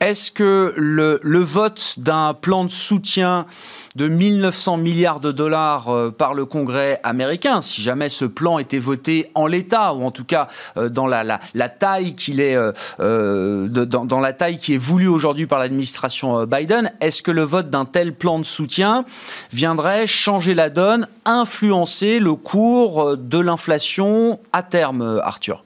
Est-ce 0.00 0.33
que 0.33 0.74
le, 0.76 1.38
vote 1.38 1.94
d'un 1.98 2.35
plan 2.35 2.64
de 2.64 2.70
soutien 2.70 3.46
de 3.94 4.09
1900 4.09 4.76
milliards 4.76 5.20
de 5.20 5.30
dollars 5.30 5.88
euh, 5.88 6.11
par 6.11 6.35
le 6.35 6.44
Congrès 6.44 7.00
américain, 7.04 7.62
si 7.62 7.80
jamais 7.80 8.09
ce 8.09 8.24
plan 8.24 8.59
était 8.59 8.78
voté 8.78 9.30
en 9.35 9.46
l'état, 9.46 9.94
ou 9.94 10.02
en 10.04 10.11
tout 10.11 10.24
cas 10.24 10.48
euh, 10.76 10.88
dans 10.88 11.07
la, 11.07 11.38
taille 11.68 12.16
euh, 12.38 13.68
dans, 13.68 14.20
la 14.20 14.33
taille 14.33 14.59
qui 14.59 14.74
est 14.74 14.78
voulue 14.78 15.07
aujourd'hui 15.07 15.46
par 15.46 15.61
l'administration 15.61 16.44
Biden, 16.44 16.92
est-ce 17.00 17.22
que 17.22 17.30
le 17.30 17.42
vote 17.42 17.70
d'un 17.70 17.85
tel 17.85 18.14
plan 18.14 18.38
de 18.38 18.44
soutien 18.44 19.04
viendrait 19.52 20.07
changer 20.07 20.54
la 20.54 20.70
donne, 20.70 21.07
influencer 21.24 22.18
le 22.18 22.35
cours 22.35 23.16
de 23.16 23.38
l'inflation 23.38 24.40
à 24.52 24.62
terme, 24.62 25.20
Arthur? 25.22 25.64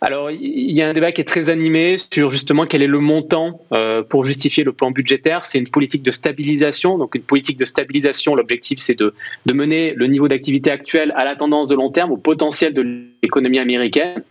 Alors, 0.00 0.30
il 0.30 0.70
y 0.70 0.80
a 0.80 0.88
un 0.88 0.94
débat 0.94 1.10
qui 1.10 1.20
est 1.20 1.24
très 1.24 1.48
animé 1.48 1.96
sur 2.12 2.30
justement 2.30 2.66
quel 2.66 2.82
est 2.82 2.88
le 2.88 3.00
montant 3.00 3.60
euh, 3.72 4.04
pour 4.04 4.22
justifier 4.22 4.62
le 4.62 4.72
plan 4.72 4.92
budgétaire. 4.92 5.44
C'est 5.44 5.58
une 5.58 5.68
politique 5.68 6.04
de 6.04 6.12
stabilisation. 6.12 6.98
Donc, 6.98 7.16
une 7.16 7.22
politique 7.22 7.58
de 7.58 7.64
stabilisation, 7.64 8.36
l'objectif, 8.36 8.78
c'est 8.78 8.94
de, 8.94 9.12
mener 9.52 9.92
le 9.94 10.06
niveau 10.06 10.28
d'activité 10.28 10.70
actuel 10.70 11.12
à 11.16 11.24
la 11.24 11.34
tendance 11.34 11.66
de 11.66 11.74
long 11.74 11.90
terme, 11.90 12.12
au 12.12 12.16
potentiel 12.16 12.74
de 12.74 13.06
l'économie 13.22 13.58
américaine. 13.58 14.22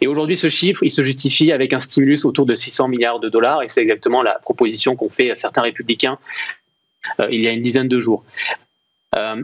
Et 0.00 0.06
aujourd'hui, 0.06 0.36
ce 0.36 0.48
chiffre, 0.48 0.84
il 0.84 0.92
se 0.92 1.02
justifie 1.02 1.50
avec 1.50 1.72
un 1.72 1.80
stimulus 1.80 2.24
autour 2.24 2.46
de 2.46 2.54
600 2.54 2.86
milliards 2.86 3.18
de 3.18 3.28
dollars. 3.28 3.64
Et 3.64 3.68
c'est 3.68 3.82
exactement 3.82 4.22
la 4.22 4.38
proposition 4.38 4.94
qu'ont 4.94 5.10
fait 5.10 5.32
certains 5.34 5.62
républicains 5.62 6.18
euh, 7.20 7.28
il 7.30 7.40
y 7.40 7.48
a 7.48 7.50
une 7.50 7.62
dizaine 7.62 7.88
de 7.88 7.98
jours. 7.98 8.24
Euh, 9.16 9.42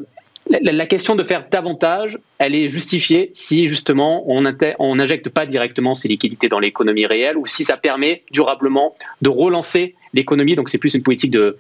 la, 0.61 0.87
question 0.87 1.15
de 1.15 1.23
faire 1.23 1.47
davantage, 1.51 2.19
elle 2.38 2.55
est 2.55 2.69
justifiée 2.69 3.31
si 3.33 3.67
justement 3.67 4.25
on 4.27 4.95
n'injecte 4.95 5.29
pas 5.29 5.47
directement 5.47 5.95
ces 5.95 6.09
liquidités 6.09 6.49
dans 6.49 6.59
l'économie 6.59 7.07
réelle 7.07 7.37
ou 7.37 7.47
si 7.47 7.65
ça 7.65 7.77
permet 7.77 8.23
durablement 8.31 8.95
de 9.23 9.31
relancer 9.31 9.95
l'économie. 10.15 10.55
Donc 10.55 10.69
c'est 10.69 10.79
plus 10.79 10.95
une 10.95 11.03
politique 11.03 11.31
de, 11.31 11.57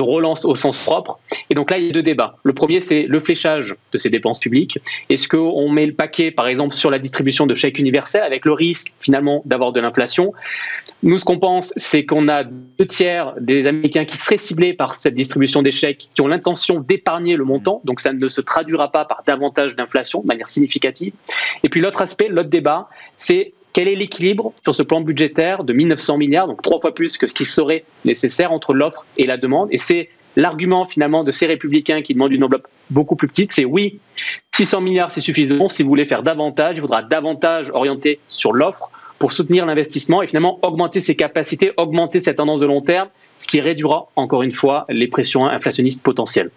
relance 0.00 0.44
au 0.44 0.54
sens 0.54 0.84
propre. 0.84 1.18
Et 1.48 1.54
donc 1.54 1.70
là, 1.70 1.78
il 1.78 1.86
y 1.86 1.90
a 1.90 1.92
deux 1.92 2.02
débats. 2.02 2.36
Le 2.42 2.52
premier, 2.52 2.80
c'est 2.80 3.02
le 3.02 3.20
fléchage 3.20 3.74
de 3.92 3.98
ces 3.98 4.10
dépenses 4.10 4.40
publiques. 4.40 4.78
Est-ce 5.08 5.28
qu'on 5.28 5.68
met 5.68 5.86
le 5.86 5.94
paquet, 5.94 6.30
par 6.30 6.48
exemple, 6.48 6.74
sur 6.74 6.90
la 6.90 6.98
distribution 6.98 7.46
de 7.46 7.54
chèques 7.54 7.78
universels 7.78 8.22
avec 8.22 8.44
le 8.44 8.52
risque 8.52 8.92
finalement 9.00 9.42
d'avoir 9.46 9.72
de 9.72 9.80
l'inflation? 9.80 10.32
Nous, 11.02 11.16
ce 11.18 11.24
qu'on 11.24 11.38
pense, 11.38 11.72
c'est 11.76 12.04
qu'on 12.04 12.28
a 12.28 12.44
deux 12.44 12.86
tiers 12.86 13.34
des 13.40 13.66
Américains 13.66 14.04
qui 14.04 14.18
seraient 14.18 14.36
ciblés 14.36 14.74
par 14.74 14.94
cette 14.94 15.14
distribution 15.14 15.62
chèques, 15.70 16.10
qui 16.14 16.20
ont 16.20 16.28
l'intention 16.28 16.80
d'épargner 16.80 17.36
le 17.36 17.44
montant. 17.44 17.80
Donc 17.84 18.00
ça 18.00 18.12
ne 18.12 18.28
se 18.28 18.40
traduira 18.40 18.92
pas 18.92 19.06
par 19.06 19.22
davantage 19.26 19.76
d'inflation 19.76 20.20
de 20.20 20.26
manière 20.26 20.48
significative. 20.48 21.14
Et 21.62 21.68
puis 21.68 21.80
l'autre 21.80 22.02
aspect, 22.02 22.28
l'autre 22.28 22.50
débat, 22.50 22.88
c'est 23.16 23.54
quel 23.72 23.88
est 23.88 23.94
l'équilibre 23.94 24.52
sur 24.62 24.74
ce 24.74 24.82
plan 24.82 25.00
budgétaire 25.00 25.64
de 25.64 25.72
1900 25.72 26.18
milliards, 26.18 26.48
donc 26.48 26.60
trois 26.60 26.80
fois 26.80 26.94
plus 26.94 27.16
que 27.16 27.26
ce 27.26 27.34
qui 27.34 27.44
serait 27.44 27.84
nécessaire 28.04 28.52
entre 28.52 28.74
l'offre 28.74 29.06
et 29.16 29.26
la 29.26 29.36
demande 29.36 29.68
Et 29.70 29.78
c'est 29.78 30.08
l'argument 30.36 30.86
finalement 30.86 31.24
de 31.24 31.30
ces 31.30 31.46
républicains 31.46 32.02
qui 32.02 32.14
demandent 32.14 32.32
une 32.32 32.44
enveloppe 32.44 32.68
beaucoup 32.90 33.16
plus 33.16 33.28
petite, 33.28 33.52
c'est 33.52 33.64
oui, 33.64 34.00
600 34.54 34.80
milliards 34.80 35.10
c'est 35.12 35.20
suffisant, 35.20 35.68
si 35.68 35.82
vous 35.82 35.88
voulez 35.88 36.06
faire 36.06 36.22
davantage, 36.22 36.76
il 36.76 36.80
faudra 36.80 37.02
davantage 37.02 37.70
orienter 37.70 38.18
sur 38.26 38.52
l'offre 38.52 38.90
pour 39.20 39.32
soutenir 39.32 39.66
l'investissement 39.66 40.22
et 40.22 40.26
finalement 40.26 40.58
augmenter 40.62 41.00
ses 41.00 41.14
capacités, 41.14 41.72
augmenter 41.76 42.20
cette 42.20 42.36
tendance 42.36 42.60
de 42.60 42.66
long 42.66 42.80
terme, 42.80 43.10
ce 43.38 43.46
qui 43.46 43.60
réduira 43.60 44.08
encore 44.16 44.42
une 44.42 44.50
fois 44.50 44.86
les 44.88 45.06
pressions 45.06 45.46
inflationnistes 45.46 46.02
potentielles. 46.02 46.50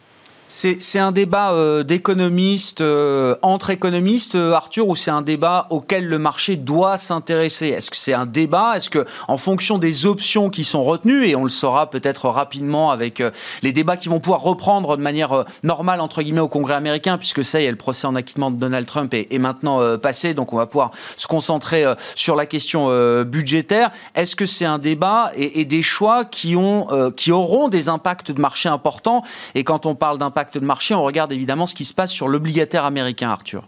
C'est 0.56 1.00
un 1.00 1.12
débat 1.12 1.54
euh, 1.54 1.82
d'économistes, 1.82 2.82
euh, 2.82 3.36
entre 3.42 3.72
économistes, 3.72 4.36
euh, 4.36 4.54
Arthur, 4.54 4.88
ou 4.88 4.96
c'est 4.96 5.10
un 5.10 5.24
débat 5.24 5.66
auquel 5.72 6.08
le 6.08 6.20
marché 6.20 6.58
doit 6.58 7.00
s'intéresser? 7.00 7.70
Est-ce 7.70 7.89
que 7.89 7.98
c'est 7.98 8.13
un 8.13 8.28
débat? 8.28 8.74
Est-ce 8.78 8.92
que, 8.92 9.04
en 9.28 9.38
fonction 9.38 9.80
des 9.80 10.06
options 10.06 10.52
qui 10.52 10.63
sont 10.63 10.84
retenues, 10.84 11.26
et 11.26 11.36
on 11.36 11.44
le 11.44 11.50
saura 11.50 11.89
peut-être 11.89 12.30
rapidement 12.30 12.92
avec 12.92 13.24
les 13.63 13.72
débats 13.72 13.98
qui 13.98 14.10
vont 14.10 14.20
pouvoir 14.20 14.42
reprendre 14.42 14.96
de 14.96 15.02
manière 15.02 15.44
normale 15.63 16.00
entre 16.00 16.22
guillemets 16.22 16.39
au 16.39 16.48
Congrès 16.48 16.76
américain, 16.76 17.18
puisque 17.18 17.44
ça 17.44 17.60
y 17.60 17.66
est, 17.66 17.72
le 17.72 17.76
procès 17.76 18.06
en 18.06 18.13
acquittement 18.13 18.52
de 18.52 18.58
Donald 18.58 18.86
Trump 18.86 19.12
est, 19.16 19.39
maintenant 19.39 19.98
passé, 19.98 20.36
donc 20.36 20.54
on 20.54 20.58
va 20.58 20.68
pouvoir 20.68 20.92
se 21.18 21.26
concentrer 21.26 21.84
sur 22.16 22.36
la 22.36 22.46
question 22.46 22.89
budgétaire. 23.24 23.89
Est-ce 24.13 24.36
que 24.36 24.46
c'est 24.46 24.66
un 24.66 24.78
débat 24.78 25.32
et, 25.36 25.62
et, 25.62 25.66
des 25.66 25.82
choix 25.82 26.26
qui 26.26 26.56
ont, 26.56 27.12
qui 27.18 27.32
auront 27.32 27.70
des 27.70 27.89
impacts 27.89 28.32
de 28.32 28.39
marché 28.39 28.70
importants? 28.70 29.24
Et 29.56 29.63
quand 29.63 29.88
on 29.88 29.96
parle 29.96 30.20
d'un 30.20 30.30
de 30.52 30.66
marché, 30.66 30.94
on 30.94 31.04
regarde 31.04 31.32
évidemment 31.32 31.66
ce 31.66 31.76
qui 31.76 31.86
se 31.86 31.94
passe 31.94 32.12
sur 32.12 32.28
l'obligataire 32.28 32.86
américain, 32.86 33.30
Arthur. 33.30 33.68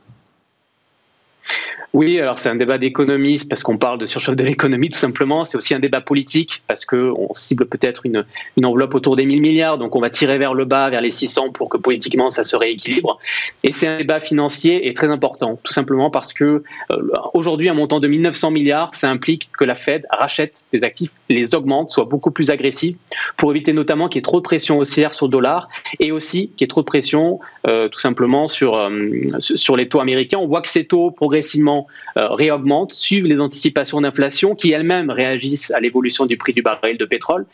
Oui, 1.95 2.19
alors 2.19 2.39
c'est 2.39 2.49
un 2.49 2.57
débat 2.57 2.77
d'économistes 2.77 3.47
parce 3.47 3.63
qu'on 3.63 3.77
parle 3.77 3.99
de 3.99 4.05
surchauffe 4.05 4.35
de 4.35 4.43
l'économie 4.43 4.89
tout 4.89 4.99
simplement. 4.99 5.45
C'est 5.45 5.55
aussi 5.55 5.73
un 5.73 5.79
débat 5.79 6.01
politique 6.01 6.61
parce 6.67 6.83
qu'on 6.83 7.29
cible 7.35 7.67
peut-être 7.67 8.05
une, 8.05 8.25
une, 8.57 8.65
enveloppe 8.65 8.95
autour 8.95 9.15
des 9.15 9.25
1000 9.25 9.39
milliards, 9.39 9.77
donc 9.77 9.95
on 9.95 10.01
va 10.01 10.09
tirer 10.09 10.37
vers 10.37 10.53
le 10.53 10.65
bas, 10.65 10.89
vers 10.89 10.99
les 10.99 11.11
600 11.11 11.51
pour 11.53 11.69
que 11.69 11.77
politiquement 11.77 12.31
ça 12.31 12.43
se 12.43 12.57
rééquilibre. 12.57 13.17
Et 13.63 13.71
c'est 13.71 13.87
un 13.87 13.95
débat 13.95 14.19
financier 14.19 14.89
et 14.89 14.93
très 14.93 15.07
important, 15.07 15.57
tout 15.63 15.71
simplement 15.71 16.09
parce 16.09 16.33
que 16.33 16.63
euh, 16.91 16.97
aujourd'hui 17.33 17.69
un 17.69 17.73
montant 17.73 18.01
de 18.01 18.09
1900 18.09 18.51
milliards, 18.51 18.93
ça 18.93 19.09
implique 19.09 19.49
que 19.57 19.63
la 19.63 19.75
Fed 19.75 20.05
rachète 20.09 20.65
des 20.73 20.83
actifs, 20.83 21.11
les 21.29 21.55
augmente, 21.55 21.91
soit 21.91 22.03
beaucoup 22.03 22.31
plus 22.31 22.49
agressive 22.49 22.97
pour 23.37 23.51
éviter 23.51 23.71
notamment 23.71 24.09
qu'il 24.09 24.17
y 24.17 24.19
ait 24.19 24.21
trop 24.21 24.41
de 24.41 24.45
pression 24.45 24.79
haussière 24.79 25.13
sur 25.13 25.27
le 25.27 25.31
dollar 25.31 25.69
et 26.01 26.11
aussi 26.11 26.49
qu'il 26.57 26.61
y 26.61 26.63
ait 26.65 26.67
trop 26.67 26.81
de 26.81 26.87
pression 26.87 27.39
euh, 27.67 27.89
tout 27.89 27.99
simplement 27.99 28.47
sur, 28.47 28.77
euh, 28.77 28.89
sur 29.39 29.75
les 29.75 29.89
taux 29.89 29.99
américains. 29.99 30.37
On 30.37 30.47
voit 30.47 30.61
que 30.61 30.67
ces 30.67 30.83
taux 30.83 31.09
progressivement 31.09 31.87
euh, 32.17 32.27
réaugmentent, 32.29 32.91
suivent 32.91 33.25
les 33.25 33.41
anticipations 33.41 34.01
d'inflation 34.01 34.53
qui 34.53 34.71
elles-mêmes 34.71 35.09
réagissent 35.09 35.71
à 35.71 35.79
l'évolution 35.79 36.27
du 36.27 36.37
prix 36.37 36.53
du 36.53 36.61
baril 36.61 36.97
de 36.97 37.05
pétrole. 37.05 37.45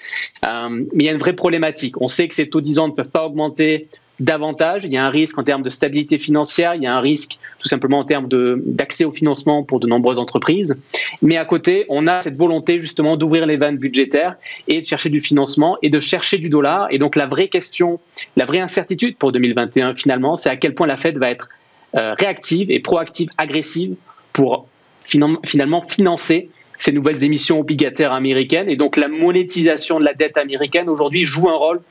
Mais 0.43 1.03
il 1.03 1.05
y 1.05 1.09
a 1.09 1.13
une 1.13 1.17
vraie 1.17 1.35
problématique. 1.35 2.01
On 2.01 2.07
sait 2.07 2.27
que 2.27 2.35
ces 2.35 2.49
taux 2.49 2.61
10 2.61 2.79
ans 2.79 2.87
ne 2.89 2.93
peuvent 2.93 3.09
pas 3.09 3.25
augmenter 3.25 3.87
davantage. 4.21 4.83
Il 4.85 4.93
y 4.93 4.97
a 4.97 5.05
un 5.05 5.09
risque 5.09 5.37
en 5.37 5.43
termes 5.43 5.63
de 5.63 5.69
stabilité 5.69 6.17
financière, 6.17 6.75
il 6.75 6.83
y 6.83 6.87
a 6.87 6.95
un 6.95 7.01
risque 7.01 7.39
tout 7.59 7.67
simplement 7.67 7.99
en 7.99 8.05
termes 8.05 8.27
d'accès 8.29 9.03
au 9.03 9.11
financement 9.11 9.63
pour 9.63 9.79
de 9.79 9.87
nombreuses 9.87 10.19
entreprises. 10.19 10.75
Mais 11.21 11.37
à 11.37 11.45
côté, 11.45 11.85
on 11.89 12.07
a 12.07 12.21
cette 12.21 12.37
volonté 12.37 12.79
justement 12.79 13.17
d'ouvrir 13.17 13.45
les 13.45 13.57
vannes 13.57 13.77
budgétaires 13.77 14.35
et 14.67 14.81
de 14.81 14.85
chercher 14.85 15.09
du 15.09 15.21
financement 15.21 15.77
et 15.81 15.89
de 15.89 15.99
chercher 15.99 16.37
du 16.37 16.49
dollar. 16.49 16.87
Et 16.91 16.97
donc 16.97 17.15
la 17.15 17.25
vraie 17.25 17.47
question, 17.47 17.99
la 18.37 18.45
vraie 18.45 18.59
incertitude 18.59 19.17
pour 19.17 19.31
2021 19.31 19.95
finalement, 19.95 20.37
c'est 20.37 20.49
à 20.49 20.55
quel 20.55 20.75
point 20.75 20.87
la 20.87 20.97
Fed 20.97 21.17
va 21.17 21.29
être 21.29 21.49
euh, 21.97 22.13
réactive 22.13 22.71
et 22.71 22.79
proactive, 22.79 23.29
agressive 23.37 23.95
pour 24.33 24.67
finalement 25.03 25.81
financer 25.87 26.49
ces 26.77 26.91
nouvelles 26.91 27.23
émissions 27.23 27.59
obligataires 27.59 28.13
américaines. 28.13 28.69
Et 28.69 28.75
donc 28.75 28.97
la 28.97 29.07
monétisation 29.07 29.99
de 29.99 30.05
la 30.05 30.13
dette 30.13 30.37
américaine 30.37 30.89
aujourd'hui 30.89 31.25
joue 31.25 31.49
un 31.49 31.55
rôle 31.55 31.81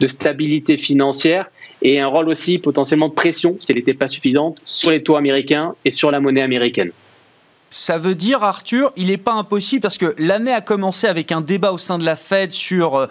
de 0.00 0.06
stabilité 0.06 0.76
financière 0.76 1.48
et 1.82 2.00
un 2.00 2.06
rôle 2.06 2.28
aussi 2.28 2.58
potentiellement 2.58 3.08
de 3.08 3.14
pression, 3.14 3.56
si 3.58 3.70
elle 3.70 3.78
n'était 3.78 3.94
pas 3.94 4.08
suffisante, 4.08 4.60
sur 4.64 4.90
les 4.90 5.02
taux 5.02 5.16
américains 5.16 5.74
et 5.84 5.90
sur 5.90 6.10
la 6.10 6.20
monnaie 6.20 6.42
américaine. 6.42 6.90
Ça 7.70 7.98
veut 7.98 8.14
dire, 8.14 8.44
Arthur, 8.44 8.92
il 8.96 9.08
n'est 9.08 9.16
pas 9.16 9.32
impossible 9.32 9.82
parce 9.82 9.98
que 9.98 10.14
l'année 10.18 10.52
a 10.52 10.60
commencé 10.60 11.08
avec 11.08 11.32
un 11.32 11.40
débat 11.40 11.72
au 11.72 11.78
sein 11.78 11.98
de 11.98 12.04
la 12.04 12.14
Fed 12.14 12.52
sur 12.52 12.94
euh, 12.94 13.06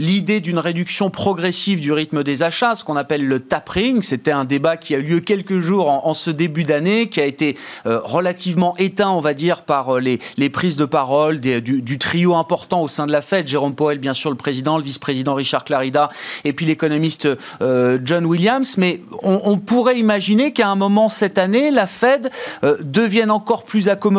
l'idée 0.00 0.40
d'une 0.40 0.58
réduction 0.58 1.10
progressive 1.10 1.80
du 1.80 1.92
rythme 1.92 2.24
des 2.24 2.42
achats, 2.42 2.74
ce 2.74 2.82
qu'on 2.82 2.96
appelle 2.96 3.24
le 3.24 3.38
tapering. 3.38 4.02
C'était 4.02 4.32
un 4.32 4.44
débat 4.44 4.76
qui 4.76 4.96
a 4.96 4.98
eu 4.98 5.02
lieu 5.02 5.20
quelques 5.20 5.60
jours 5.60 5.88
en, 5.88 6.12
ce 6.12 6.30
début 6.30 6.64
d'année, 6.64 7.08
qui 7.08 7.20
a 7.20 7.24
été 7.24 7.56
euh, 7.86 8.00
relativement 8.02 8.76
éteint, 8.78 9.10
on 9.10 9.20
va 9.20 9.32
dire, 9.32 9.62
par 9.62 9.96
euh, 9.96 10.00
les, 10.00 10.50
prises 10.50 10.74
de 10.74 10.86
parole 10.86 11.38
du, 11.38 11.98
trio 11.98 12.34
important 12.34 12.82
au 12.82 12.88
sein 12.88 13.06
de 13.06 13.12
la 13.12 13.22
Fed. 13.22 13.46
Jérôme 13.46 13.76
Powell, 13.76 13.98
bien 13.98 14.14
sûr, 14.14 14.30
le 14.30 14.36
président, 14.36 14.76
le 14.76 14.82
vice-président 14.82 15.34
Richard 15.34 15.64
Clarida, 15.64 16.08
et 16.42 16.52
puis 16.52 16.66
l'économiste 16.66 17.28
John 17.60 18.26
Williams. 18.26 18.76
Mais 18.76 19.00
on 19.22 19.58
pourrait 19.58 19.98
imaginer 19.98 20.52
qu'à 20.52 20.68
un 20.68 20.74
moment 20.74 21.08
cette 21.08 21.38
année, 21.38 21.70
la 21.70 21.86
Fed 21.86 22.30
devienne 22.62 23.30
encore 23.30 23.62
plus 23.62 23.88
accompagnée 24.00 24.10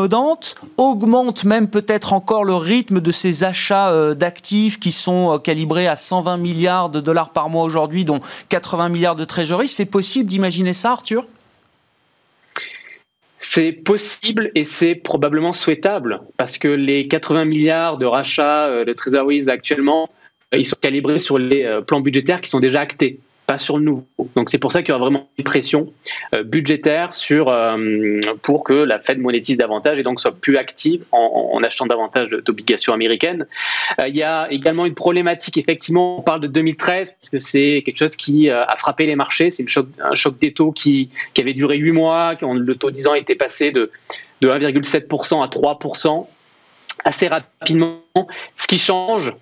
augmente 0.77 1.43
même 1.43 1.69
peut-être 1.69 2.13
encore 2.13 2.43
le 2.43 2.55
rythme 2.55 3.01
de 3.01 3.11
ces 3.11 3.43
achats 3.43 3.91
euh, 3.91 4.13
d'actifs 4.13 4.79
qui 4.79 4.91
sont 4.91 5.33
euh, 5.33 5.37
calibrés 5.37 5.87
à 5.87 5.95
120 5.95 6.37
milliards 6.37 6.89
de 6.89 6.99
dollars 6.99 7.31
par 7.31 7.49
mois 7.49 7.63
aujourd'hui, 7.63 8.05
dont 8.05 8.19
80 8.49 8.89
milliards 8.89 9.15
de 9.15 9.25
trésorerie. 9.25 9.67
C'est 9.67 9.85
possible 9.85 10.29
d'imaginer 10.29 10.73
ça, 10.73 10.91
Arthur? 10.91 11.25
C'est 13.39 13.71
possible 13.71 14.51
et 14.53 14.65
c'est 14.65 14.95
probablement 14.95 15.53
souhaitable 15.53 16.21
parce 16.37 16.57
que 16.57 16.67
les 16.67 17.07
80 17.07 17.45
milliards 17.45 17.97
de 17.97 18.05
rachats 18.05 18.67
euh, 18.67 18.85
de 18.85 18.93
trésoreries 18.93 19.49
actuellement, 19.49 20.09
ils 20.53 20.65
sont 20.65 20.77
calibrés 20.79 21.19
sur 21.19 21.37
les 21.37 21.79
plans 21.87 22.01
budgétaires 22.01 22.41
qui 22.41 22.49
sont 22.49 22.59
déjà 22.59 22.81
actés 22.81 23.19
sur 23.57 23.77
le 23.77 23.83
nouveau. 23.83 24.05
Donc 24.35 24.49
c'est 24.49 24.57
pour 24.57 24.71
ça 24.71 24.81
qu'il 24.81 24.89
y 24.89 24.91
aura 24.91 25.01
vraiment 25.01 25.29
une 25.37 25.43
pression 25.43 25.91
euh, 26.35 26.43
budgétaire 26.43 27.13
sur, 27.13 27.49
euh, 27.49 28.19
pour 28.41 28.63
que 28.63 28.73
la 28.73 28.99
Fed 28.99 29.19
monétise 29.19 29.57
davantage 29.57 29.99
et 29.99 30.03
donc 30.03 30.19
soit 30.19 30.31
plus 30.31 30.57
active 30.57 31.05
en, 31.11 31.61
achetant 31.63 31.85
davantage 31.85 32.29
d'obligations 32.29 32.93
américaines. 32.93 33.45
Euh, 33.99 34.07
il 34.07 34.15
y 34.15 34.23
a 34.23 34.51
également 34.51 34.85
une 34.85 34.93
problématique, 34.93 35.57
effectivement, 35.57 36.19
on 36.19 36.21
parle 36.21 36.41
de 36.41 36.47
2013 36.47 37.15
parce 37.19 37.29
que 37.29 37.37
c'est 37.37 37.83
quelque 37.85 37.97
chose 37.97 38.15
qui 38.15 38.49
a 38.49 38.75
frappé 38.77 39.05
les 39.05 39.15
marchés. 39.15 39.51
C'est 39.51 39.65
un 39.99 40.15
choc 40.15 40.39
des 40.39 40.53
taux 40.53 40.71
qui, 40.71 41.09
qui 41.33 41.41
avait 41.41 41.53
duré 41.53 41.77
8 41.77 41.91
mois, 41.91 42.35
quand 42.39 42.53
le 42.53 42.75
taux 42.75 42.91
10 42.91 43.07
ans 43.07 43.13
était 43.13 43.35
passé 43.35 43.71
de 43.71 43.91
1,7% 44.41 45.43
à 45.43 45.47
3% 45.47 46.27
assez 47.03 47.27
rapidement. 47.27 48.01
Ce 48.57 48.67
qui 48.67 48.77
change 48.77 49.33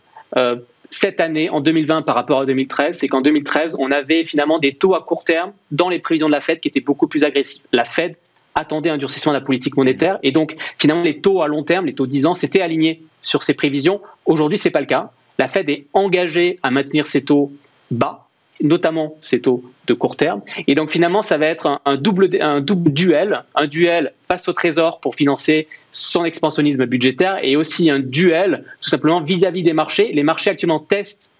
cette 0.91 1.19
année, 1.19 1.49
en 1.49 1.61
2020 1.61 2.01
par 2.01 2.15
rapport 2.15 2.39
à 2.39 2.45
2013, 2.45 2.97
c'est 2.99 3.07
qu'en 3.07 3.21
2013, 3.21 3.75
on 3.79 3.91
avait 3.91 4.23
finalement 4.23 4.59
des 4.59 4.73
taux 4.73 4.95
à 4.95 5.01
court 5.01 5.23
terme 5.23 5.53
dans 5.71 5.89
les 5.89 5.99
prévisions 5.99 6.27
de 6.27 6.33
la 6.33 6.41
Fed 6.41 6.59
qui 6.59 6.67
étaient 6.67 6.81
beaucoup 6.81 7.07
plus 7.07 7.23
agressifs. 7.23 7.63
La 7.71 7.85
Fed 7.85 8.15
attendait 8.55 8.89
un 8.89 8.97
durcissement 8.97 9.31
de 9.31 9.37
la 9.37 9.43
politique 9.43 9.77
monétaire 9.77 10.19
et 10.23 10.31
donc 10.31 10.55
finalement 10.77 11.03
les 11.03 11.21
taux 11.21 11.41
à 11.41 11.47
long 11.47 11.63
terme, 11.63 11.85
les 11.85 11.93
taux 11.93 12.07
10 12.07 12.25
ans, 12.25 12.35
s'étaient 12.35 12.61
alignés 12.61 13.03
sur 13.21 13.43
ces 13.43 13.53
prévisions. 13.53 14.01
Aujourd'hui, 14.25 14.57
ce 14.57 14.67
n'est 14.67 14.71
pas 14.71 14.81
le 14.81 14.85
cas. 14.85 15.11
La 15.37 15.47
Fed 15.47 15.69
est 15.69 15.85
engagée 15.93 16.59
à 16.63 16.71
maintenir 16.71 17.07
ses 17.07 17.23
taux 17.23 17.51
bas 17.91 18.28
notamment 18.61 19.15
ces 19.21 19.41
taux 19.41 19.63
de 19.87 19.93
court 19.93 20.15
terme. 20.15 20.41
Et 20.67 20.75
donc 20.75 20.89
finalement, 20.89 21.21
ça 21.21 21.37
va 21.37 21.47
être 21.47 21.81
un, 21.85 21.95
double, 21.95 22.29
un 22.41 22.61
double 22.61 22.91
duel, 22.91 23.43
un 23.55 23.67
duel 23.67 24.13
face 24.27 24.47
au 24.47 24.53
Trésor 24.53 24.99
pour 24.99 25.15
financer 25.15 25.67
son 25.91 26.25
expansionnisme 26.25 26.85
budgétaire 26.85 27.39
et 27.41 27.55
aussi 27.55 27.89
un 27.89 27.99
duel 27.99 28.65
tout 28.81 28.89
simplement 28.89 29.21
vis-à-vis 29.21 29.63
des 29.63 29.73
marchés. 29.73 30.11
Les 30.13 30.23
marchés 30.23 30.49
actuellement 30.51 30.79
testent 30.79 31.31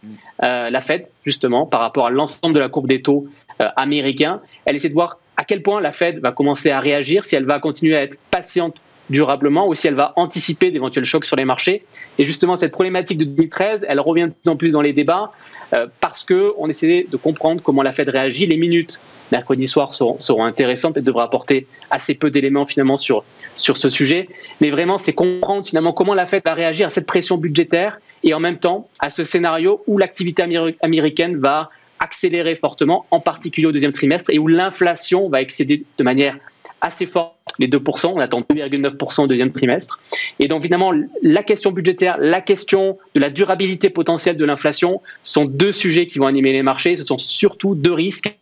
euh, 0.44 0.70
la 0.70 0.82
Fed 0.82 1.08
justement 1.26 1.66
par 1.66 1.82
rapport 1.82 2.08
à 2.08 2.10
l'ensemble 2.10 2.56
de 2.56 2.60
la 2.60 2.70
courbe 2.70 2.88
des 2.88 3.02
taux 3.02 3.28
euh, 3.62 3.68
américains. 3.76 4.42
Elle 4.66 4.76
essaie 4.76 4.90
de 4.90 4.94
voir 4.94 5.20
à 5.38 5.44
quel 5.44 5.62
point 5.62 5.80
la 5.82 5.92
Fed 5.92 6.20
va 6.20 6.32
commencer 6.32 6.72
à 6.72 6.80
réagir, 6.80 7.24
si 7.26 7.36
elle 7.36 7.46
va 7.46 7.60
continuer 7.60 7.96
à 7.96 8.04
être 8.04 8.18
patiente 8.32 8.82
durablement 9.10 9.68
ou 9.68 9.74
si 9.74 9.88
elle 9.88 9.96
va 9.96 10.14
anticiper 10.16 10.72
d'éventuels 10.72 11.06
chocs 11.06 11.26
sur 11.26 11.36
les 11.36 11.46
marchés. 11.46 11.84
Et 12.18 12.26
justement, 12.26 12.56
cette 12.56 12.72
problématique 12.72 13.18
de 13.18 13.26
2013, 13.26 13.86
elle 13.88 14.00
revient 14.00 14.28
de 14.28 14.34
plus 14.34 14.52
en 14.52 14.56
plus 14.56 14.74
dans 14.74 14.82
les 14.82 14.94
débats 14.94 15.32
euh, 15.74 15.88
parce 16.00 16.24
qu'on 16.24 16.68
essaie 16.70 17.06
de 17.10 17.18
comprendre 17.18 17.62
comment 17.62 17.84
la 17.84 17.92
Fed 17.92 18.10
réagit. 18.10 18.46
Les 18.46 18.58
minutes 18.58 19.00
mercredi 19.32 19.68
soir 19.68 19.94
seront, 19.94 20.44
intéressantes 20.44 20.98
et 20.98 21.02
devraient 21.02 21.24
apporter 21.24 21.68
assez 21.92 22.16
peu 22.16 22.32
d'éléments 22.32 22.66
finalement 22.66 22.98
sur, 22.98 23.24
sur 23.56 23.78
ce 23.78 23.90
sujet. 23.90 24.28
Mais 24.62 24.70
vraiment, 24.70 24.98
c'est 24.98 25.14
comprendre 25.14 25.66
finalement 25.66 25.94
comment 25.94 26.14
la 26.14 26.26
Fed 26.26 26.42
va 26.44 26.54
réagir 26.54 26.88
à 26.88 26.90
cette 26.90 27.06
pression 27.06 27.38
budgétaire 27.38 28.00
et 28.24 28.34
en 28.34 28.40
même 28.40 28.58
temps 28.58 28.90
à 29.00 29.10
ce 29.10 29.24
scénario 29.24 29.84
où 29.88 29.98
l'activité 29.98 30.44
américaine 30.82 31.38
va 31.38 31.70
accélérer 32.00 32.56
fortement, 32.56 33.06
en 33.12 33.20
particulier 33.20 33.68
au 33.68 33.72
deuxième 33.72 33.92
trimestre, 33.92 34.32
et 34.32 34.40
où 34.40 34.48
l'inflation 34.48 35.30
va 35.30 35.42
excéder 35.42 35.84
de 35.98 36.04
manière 36.04 36.38
assez 36.82 37.06
forte 37.06 37.36
les 37.58 37.68
2%, 37.68 38.08
on 38.08 38.20
attend 38.20 38.42
2,9% 38.42 39.24
au 39.24 39.28
deuxième 39.28 39.52
trimestre. 39.52 40.00
Et 40.40 40.48
donc 40.48 40.62
évidemment, 40.62 40.94
la 41.22 41.44
question 41.44 41.72
budgétaire, 41.72 42.18
la 42.20 42.42
question 42.42 42.98
de 43.16 43.20
la 43.20 43.30
durabilité 43.30 43.90
potentielle 43.90 44.38
de 44.38 44.46
l'inflation 44.46 45.02
sont 45.24 45.46
deux 45.46 45.72
sujets 45.72 46.08
qui 46.08 46.20
vont 46.20 46.28
animer 46.28 46.54
les 46.54 46.64
marchés. 46.64 46.96
Ce 46.96 47.04
sont 47.04 47.18
surtout 47.18 47.76
deux 47.76 47.94
risques 47.94 48.34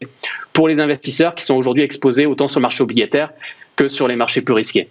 pour 0.54 0.67
les 0.67 0.80
investisseurs 0.80 1.36
qui 1.36 1.45
sont 1.45 1.56
aujourd'hui 1.56 1.84
exposés 1.84 2.26
autant 2.26 2.47
sur 2.47 2.60
le 2.60 2.63
marché 2.63 2.84
obligataire 2.84 3.32
que 3.76 3.88
sur 3.88 4.08
les 4.08 4.15
marchés 4.15 4.41
plus 4.41 4.54
risqués. 4.54 4.89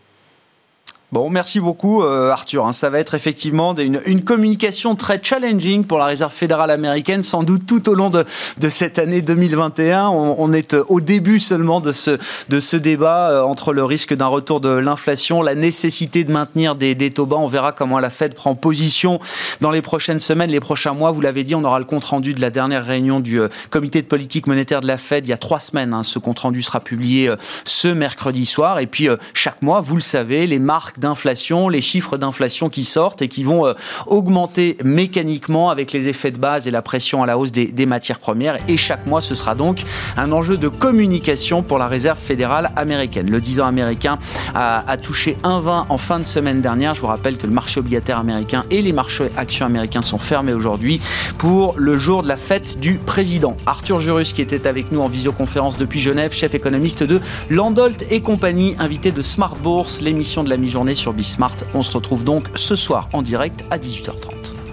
Bon, 1.13 1.31
merci 1.31 1.61
beaucoup 1.61 2.03
euh, 2.03 2.33
Arthur. 2.33 2.67
Hein. 2.67 2.73
Ça 2.73 2.91
va 2.91 2.99
être 2.99 3.15
effectivement 3.15 3.77
une, 3.77 4.25
communication 4.25 4.97
très 4.97 5.21
challenging 5.23 5.85
pour 5.85 5.99
la 5.99 6.07
Réserve 6.07 6.33
fédérale 6.33 6.73
américaine, 6.73 7.23
sans 7.23 7.45
doute 7.45 7.65
tout 7.65 7.89
au 7.89 7.95
long 7.95 8.11
de, 8.11 8.25
cette 8.69 8.99
année 8.99 9.23
2021. 9.23 10.09
On, 10.09 10.53
est 10.53 10.75
euh, 10.75 10.83
au 10.89 11.01
début 11.01 11.39
seulement 11.39 11.81
de 11.81 11.93
ce, 11.93 12.77
débat 12.77 13.31
euh, 13.31 13.43
entre 13.43 13.73
le 13.73 13.85
risque 13.85 14.15
d'un 14.15 14.27
retour 14.27 14.61
de 14.61 14.69
l'inflation, 14.69 15.43
la 15.43 15.55
nécessité 15.55 16.25
de 16.25 16.33
maintenir 16.33 16.75
des, 16.75 16.97
des, 16.97 17.11
taux 17.11 17.25
bas. 17.25 17.37
On 17.37 17.47
verra 17.47 17.71
comment 17.71 18.01
la 18.01 18.11
Fed 18.11 18.35
prend 18.35 18.57
position 18.57 19.21
dans 19.61 19.71
les 19.71 19.83
prochaines 19.83 20.19
semaines, 20.19 20.51
les 20.51 20.59
prochains 20.59 20.93
mois. 20.93 21.13
Vous 21.13 21.21
l'avez 21.21 21.45
dit, 21.45 21.55
on 21.55 21.63
aura 21.63 21.79
le 21.79 21.85
compte-rendu 21.85 22.35
de 22.35 22.41
la 22.41 22.51
dernière 22.51 22.85
réunion 22.85 23.21
du 23.21 23.41
comité 23.71 24.03
de 24.03 24.09
politique 24.09 24.49
monétaire 24.49 24.81
de 24.81 24.89
la 24.89 24.99
Fed 24.99 25.29
il 25.29 25.31
y 25.31 25.35
a 25.35 25.39
trois 25.39 25.61
semaines. 25.61 25.95
Hein. 25.95 26.03
Ce 26.03 26.19
compte-rendu 26.19 26.63
sera 26.63 26.81
publié 26.81 27.33
ce 27.65 27.87
mercredi 27.87 28.45
soir. 28.45 28.81
Et 28.81 28.89
puis, 28.89 29.09
chaque 29.35 29.63
mois, 29.63 29.81
vous 29.81 29.95
le 29.95 30.01
savez, 30.01 30.49
les 30.49 30.59
marques 30.59 30.96
d'inflation, 30.99 31.69
les 31.69 31.81
chiffres 31.81 32.17
d'inflation 32.17 32.69
qui 32.69 32.85
sortent 32.85 33.23
et 33.23 33.29
qui 33.29 33.45
vont 33.45 33.67
euh, 33.67 33.75
augmenter 34.07 34.77
mécaniquement 34.85 35.71
avec 35.71 35.93
les 35.93 36.09
effets 36.09 36.31
de 36.31 36.39
base 36.39 36.67
et 36.67 36.71
la 36.71 36.83
pression 36.83 37.23
à 37.23 37.27
la 37.27 37.39
hausse 37.39 37.53
des, 37.53 37.87
matières 37.87 38.19
premières. 38.19 38.57
Et 38.69 38.77
chaque 38.77 39.07
mois, 39.07 39.21
ce 39.21 39.35
sera 39.35 39.55
donc 39.55 39.83
un 40.17 40.33
enjeu 40.33 40.57
de 40.57 40.69
communication 40.69 41.63
pour 41.63 41.79
la 41.79 41.87
Réserve 41.87 42.19
fédérale 42.19 42.73
américaine. 42.75 43.31
Le 43.31 43.41
10 43.41 43.61
ans 43.61 43.67
américain 43.67 44.19
a, 44.55 44.91
a 44.91 44.97
touché 44.97 45.37
1,20 45.45 45.87
en 45.89 45.99
fin 45.99 46.19
de 46.19 46.27
semaine 46.27 46.61
dernière. 46.61 46.95
Je 46.95 47.01
vous 47.01 47.07
rappelle 47.07 47.37
que 47.37 47.47
le 47.47 47.53
marché 47.53 47.79
obligataire 47.79 48.19
américain 48.19 48.65
et 48.71 48.83
les 48.83 48.93
marchés 48.93 49.31
actions 49.37 49.67
américains 49.67 50.03
sont 50.03 50.19
fermés 50.19 50.53
aujourd'hui 50.53 51.01
pour 51.39 51.75
le 51.77 51.97
jour 51.97 52.23
de 52.23 52.29
la 52.29 52.37
fête 52.37 52.81
du 52.81 52.95
président. 52.95 53.57
Arthur 53.67 54.01
Jurus, 54.01 54.33
qui 54.33 54.43
était 54.43 54.67
avec 54.67 54.93
nous 54.93 55.01
en 55.01 55.09
visioconférence 55.09 55.77
depuis 55.77 56.01
Genève, 56.01 56.33
chef 56.33 56.55
économiste 56.55 57.03
de 57.03 57.21
Landolt 57.51 58.05
et 58.11 58.21
compagnie, 58.21 58.77
invité 58.79 59.13
de 59.13 59.23
Smart 59.23 59.57
Bourse, 59.63 60.01
l'émission 60.01 60.45
de 60.45 60.51
la 60.51 60.57
mi-journée 60.57 60.86
sur 60.95 61.13
Bismart. 61.13 61.57
On 61.75 61.83
se 61.83 61.93
retrouve 61.93 62.25
donc 62.25 62.49
ce 62.55 62.77
soir 62.77 63.09
en 63.13 63.23
direct 63.23 63.65
à 63.71 63.79
18h30. 63.79 64.66